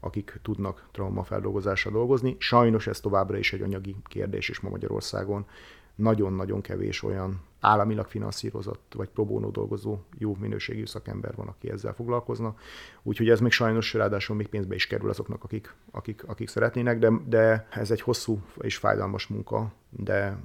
akik 0.00 0.38
tudnak 0.42 0.88
traumafeldolgozásra 0.92 1.90
dolgozni. 1.90 2.36
Sajnos 2.38 2.86
ez 2.86 3.00
továbbra 3.00 3.36
is 3.38 3.52
egy 3.52 3.62
anyagi 3.62 3.96
kérdés 4.04 4.48
is 4.48 4.60
ma 4.60 4.68
Magyarországon. 4.68 5.46
Nagyon-nagyon 5.94 6.60
kevés 6.60 7.02
olyan 7.02 7.40
államilag 7.60 8.06
finanszírozott 8.06 8.92
vagy 8.96 9.08
próbónó 9.08 9.50
dolgozó 9.50 9.98
jó 10.18 10.36
minőségű 10.40 10.86
szakember 10.86 11.34
van, 11.34 11.48
aki 11.48 11.70
ezzel 11.70 11.94
foglalkozna. 11.94 12.56
Úgyhogy 13.02 13.28
ez 13.28 13.40
még 13.40 13.50
sajnos 13.50 13.94
ráadásul 13.94 14.36
még 14.36 14.48
pénzbe 14.48 14.74
is 14.74 14.86
kerül 14.86 15.08
azoknak, 15.08 15.44
akik, 15.44 15.74
akik, 15.90 16.24
akik 16.26 16.48
szeretnének, 16.48 16.98
de, 16.98 17.10
de 17.26 17.66
ez 17.70 17.90
egy 17.90 18.00
hosszú 18.00 18.42
és 18.60 18.76
fájdalmas 18.76 19.26
munka, 19.26 19.72
de 19.90 20.36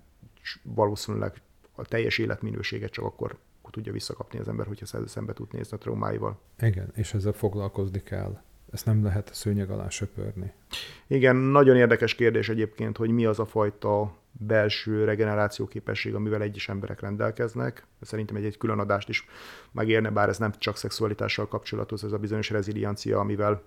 valószínűleg 0.63 1.41
a 1.75 1.85
teljes 1.85 2.17
életminőséget 2.17 2.91
csak 2.91 3.05
akkor 3.05 3.37
akkor 3.67 3.83
tudja 3.83 3.91
visszakapni 3.91 4.39
az 4.39 4.47
ember, 4.47 4.67
hogyha 4.67 4.85
szembe 5.05 5.33
tud 5.33 5.53
nézni 5.53 5.75
a 5.75 5.79
traumáival. 5.79 6.39
Igen, 6.59 6.91
és 6.93 7.13
ezzel 7.13 7.31
foglalkozni 7.31 8.03
kell. 8.03 8.41
Ezt 8.71 8.85
nem 8.85 9.03
lehet 9.03 9.33
szőnyeg 9.33 9.69
alá 9.69 9.89
söpörni. 9.89 10.53
Igen, 11.07 11.35
nagyon 11.35 11.75
érdekes 11.75 12.15
kérdés 12.15 12.49
egyébként, 12.49 12.97
hogy 12.97 13.09
mi 13.09 13.25
az 13.25 13.39
a 13.39 13.45
fajta 13.45 14.15
belső 14.31 15.03
regeneráció 15.03 15.67
képesség, 15.67 16.15
amivel 16.15 16.41
egyes 16.41 16.69
emberek 16.69 16.99
rendelkeznek. 16.99 17.85
Szerintem 18.01 18.35
egy, 18.35 18.45
egy 18.45 18.57
külön 18.57 18.79
adást 18.79 19.09
is 19.09 19.25
megérne, 19.71 20.09
bár 20.09 20.29
ez 20.29 20.37
nem 20.37 20.53
csak 20.57 20.77
szexualitással 20.77 21.47
kapcsolatos, 21.47 22.03
ez 22.03 22.11
a 22.11 22.17
bizonyos 22.17 22.49
reziliencia, 22.49 23.19
amivel 23.19 23.63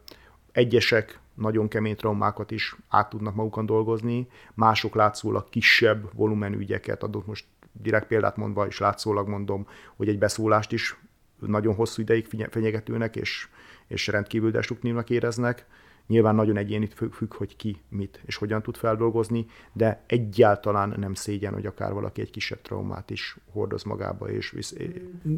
Egyesek 0.52 1.18
nagyon 1.34 1.68
kemény 1.68 1.96
traumákat 1.96 2.50
is 2.50 2.76
át 2.88 3.08
tudnak 3.08 3.34
magukon 3.34 3.66
dolgozni, 3.66 4.28
mások 4.54 4.94
látszólag 4.94 5.48
kisebb 5.48 6.10
volumenű 6.14 6.56
ügyeket 6.56 7.02
adott 7.02 7.26
most 7.26 7.44
direkt 7.72 8.06
példát 8.06 8.36
mondva, 8.36 8.66
és 8.66 8.78
látszólag 8.78 9.28
mondom, 9.28 9.66
hogy 9.96 10.08
egy 10.08 10.18
beszólást 10.18 10.72
is 10.72 10.98
nagyon 11.38 11.74
hosszú 11.74 12.02
ideig 12.02 12.26
fenyegetőnek, 12.50 13.16
és, 13.16 13.48
és 13.86 14.06
rendkívül 14.06 14.50
destruktívnak 14.50 15.10
éreznek, 15.10 15.66
Nyilván 16.10 16.34
nagyon 16.34 16.56
egyéni 16.56 16.88
függ, 17.10 17.34
hogy 17.34 17.56
ki 17.56 17.76
mit 17.88 18.20
és 18.24 18.36
hogyan 18.36 18.62
tud 18.62 18.76
feldolgozni, 18.76 19.46
de 19.72 20.02
egyáltalán 20.06 20.94
nem 20.98 21.14
szégyen, 21.14 21.52
hogy 21.52 21.66
akár 21.66 21.92
valaki 21.92 22.20
egy 22.20 22.30
kisebb 22.30 22.62
traumát 22.62 23.10
is 23.10 23.36
hordoz 23.52 23.82
magába. 23.82 24.30
És 24.30 24.50
visz... 24.50 24.74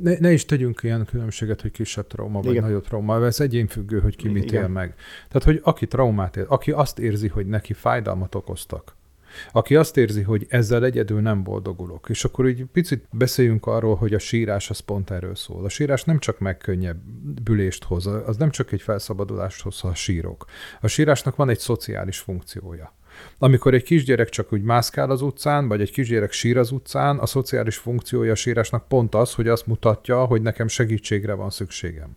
ne, 0.03 0.19
ne 0.19 0.33
is 0.33 0.45
tegyünk 0.45 0.83
ilyen 0.83 1.05
különbséget, 1.05 1.61
hogy 1.61 1.71
kisebb 1.71 2.07
trauma 2.07 2.41
vagy 2.41 2.51
Igen. 2.51 2.63
nagyobb 2.63 2.85
trauma, 2.85 3.25
ez 3.25 3.41
egyénfüggő, 3.41 4.01
hogy 4.01 4.17
ki 4.17 4.29
mit 4.29 4.45
Igen. 4.45 4.63
él 4.63 4.69
meg. 4.69 4.95
Tehát, 5.29 5.45
hogy 5.45 5.61
aki 5.63 5.87
traumát 5.87 6.37
él, 6.37 6.47
aki 6.49 6.71
azt 6.71 6.99
érzi, 6.99 7.29
hogy 7.29 7.47
neki 7.47 7.73
fájdalmat 7.73 8.35
okoztak, 8.35 8.97
aki 9.53 9.77
azt 9.77 9.97
érzi, 9.97 10.23
hogy 10.23 10.47
ezzel 10.49 10.85
egyedül 10.85 11.21
nem 11.21 11.43
boldogulok. 11.43 12.09
És 12.09 12.25
akkor 12.25 12.49
így 12.49 12.65
picit 12.73 13.05
beszéljünk 13.11 13.67
arról, 13.67 13.95
hogy 13.95 14.15
a 14.15 14.19
sírás 14.19 14.71
az 14.71 14.79
pont 14.79 15.11
erről 15.11 15.35
szól. 15.35 15.65
A 15.65 15.69
sírás 15.69 16.05
nem 16.05 16.19
csak 16.19 16.39
megkönnyebbülést 16.39 17.85
hoz, 17.85 18.07
az 18.07 18.37
nem 18.37 18.51
csak 18.51 18.73
egy 18.73 18.83
felszabadulást 18.83 19.63
hoz, 19.63 19.81
ha 19.81 19.95
sírok. 19.95 20.45
A 20.81 20.87
sírásnak 20.87 21.37
van 21.37 21.49
egy 21.49 21.59
szociális 21.59 22.19
funkciója. 22.19 22.95
Amikor 23.39 23.75
egy 23.75 23.83
kisgyerek 23.83 24.29
csak 24.29 24.53
úgy 24.53 24.63
mászkál 24.63 25.11
az 25.11 25.23
utcán, 25.23 25.69
vagy 25.69 25.81
egy 25.81 25.93
kisgyerek 25.93 26.33
sír 26.33 26.59
az 26.59 26.71
utcán, 26.71 27.19
a 27.19 27.27
szociális 27.27 27.77
funkciója 27.77 28.33
a 28.33 28.35
sírásnak 28.35 28.89
pont 28.89 29.15
az, 29.15 29.35
hogy 29.35 29.49
azt 29.49 29.67
mutatja, 29.67 30.25
hogy 30.25 30.43
nekem 30.43 30.69
segítségre 30.69 31.35
van 31.35 31.51
szükségem 31.51 32.17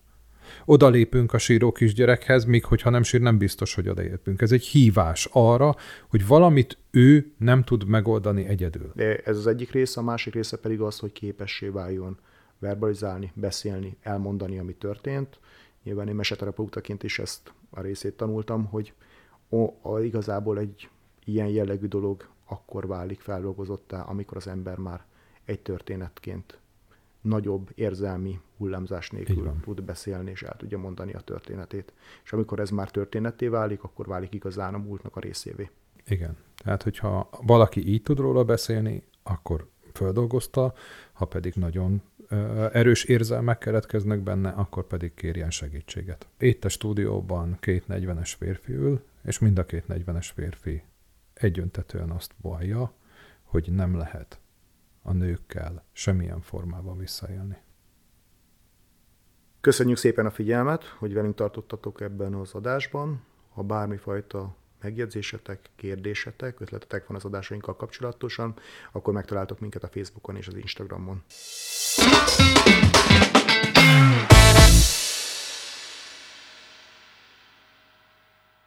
odalépünk 0.64 1.32
a 1.32 1.38
síró 1.38 1.72
kisgyerekhez, 1.72 2.44
míg 2.44 2.64
hogyha 2.64 2.90
nem 2.90 3.02
sír, 3.02 3.20
nem 3.20 3.38
biztos, 3.38 3.74
hogy 3.74 3.88
odaértünk. 3.88 4.40
Ez 4.40 4.52
egy 4.52 4.64
hívás 4.64 5.28
arra, 5.32 5.76
hogy 6.08 6.26
valamit 6.26 6.78
ő 6.90 7.32
nem 7.38 7.62
tud 7.62 7.86
megoldani 7.86 8.44
egyedül. 8.46 8.92
De 8.94 9.16
ez 9.16 9.36
az 9.36 9.46
egyik 9.46 9.70
része, 9.70 10.00
a 10.00 10.02
másik 10.02 10.34
része 10.34 10.56
pedig 10.56 10.80
az, 10.80 10.98
hogy 10.98 11.12
képessé 11.12 11.68
váljon 11.68 12.18
verbalizálni, 12.58 13.32
beszélni, 13.34 13.96
elmondani, 14.02 14.58
ami 14.58 14.74
történt. 14.74 15.38
Nyilván 15.82 16.08
én 16.08 16.14
meseterapeutaként 16.14 17.02
is 17.02 17.18
ezt 17.18 17.52
a 17.70 17.80
részét 17.80 18.16
tanultam, 18.16 18.64
hogy 18.64 18.92
o, 19.48 19.72
a, 19.82 19.98
igazából 20.00 20.58
egy 20.58 20.88
ilyen 21.24 21.48
jellegű 21.48 21.86
dolog 21.86 22.28
akkor 22.46 22.86
válik 22.86 23.20
feldolgozottá, 23.20 24.00
amikor 24.00 24.36
az 24.36 24.46
ember 24.46 24.76
már 24.76 25.04
egy 25.44 25.60
történetként 25.60 26.58
nagyobb 27.26 27.70
érzelmi 27.74 28.40
hullámzás 28.56 29.10
nélkül 29.10 29.54
tud 29.62 29.82
beszélni, 29.82 30.30
és 30.30 30.42
el 30.42 30.56
tudja 30.56 30.78
mondani 30.78 31.12
a 31.12 31.20
történetét. 31.20 31.92
És 32.24 32.32
amikor 32.32 32.60
ez 32.60 32.70
már 32.70 32.90
történetté 32.90 33.48
válik, 33.48 33.82
akkor 33.82 34.06
válik 34.06 34.34
igazán 34.34 34.74
a 34.74 34.78
múltnak 34.78 35.16
a 35.16 35.20
részévé. 35.20 35.70
Igen. 36.06 36.36
Tehát, 36.56 36.82
hogyha 36.82 37.28
valaki 37.42 37.88
így 37.88 38.02
tud 38.02 38.18
róla 38.18 38.44
beszélni, 38.44 39.02
akkor 39.22 39.66
földolgozta, 39.92 40.74
ha 41.12 41.24
pedig 41.24 41.54
nagyon 41.54 42.02
erős 42.72 43.04
érzelmek 43.04 43.58
keletkeznek 43.58 44.20
benne, 44.20 44.48
akkor 44.48 44.86
pedig 44.86 45.14
kérjen 45.14 45.50
segítséget. 45.50 46.26
Itt 46.38 46.64
a 46.64 46.68
stúdióban 46.68 47.56
két 47.60 47.84
40-es 47.88 48.32
férfi 48.38 48.72
ül, 48.72 49.04
és 49.22 49.38
mind 49.38 49.58
a 49.58 49.64
két 49.64 49.84
40-es 49.88 50.30
férfi 50.34 50.82
egyöntetően 51.34 52.10
azt 52.10 52.34
vallja, 52.40 52.92
hogy 53.42 53.68
nem 53.72 53.96
lehet 53.96 54.40
a 55.06 55.12
nőkkel 55.12 55.84
semmilyen 55.92 56.40
formában 56.40 56.98
visszaélni. 56.98 57.56
Köszönjük 59.60 59.96
szépen 59.96 60.26
a 60.26 60.30
figyelmet, 60.30 60.84
hogy 60.84 61.14
velünk 61.14 61.34
tartottatok 61.34 62.00
ebben 62.00 62.34
az 62.34 62.54
adásban. 62.54 63.22
Ha 63.52 63.62
bármifajta 63.62 64.56
megjegyzésetek, 64.80 65.70
kérdésetek, 65.76 66.60
ötletetek 66.60 67.06
van 67.06 67.16
az 67.16 67.24
adásainkkal 67.24 67.76
kapcsolatosan, 67.76 68.54
akkor 68.92 69.12
megtaláltok 69.12 69.60
minket 69.60 69.82
a 69.82 69.88
Facebookon 69.88 70.36
és 70.36 70.48
az 70.48 70.56
Instagramon. 70.56 71.22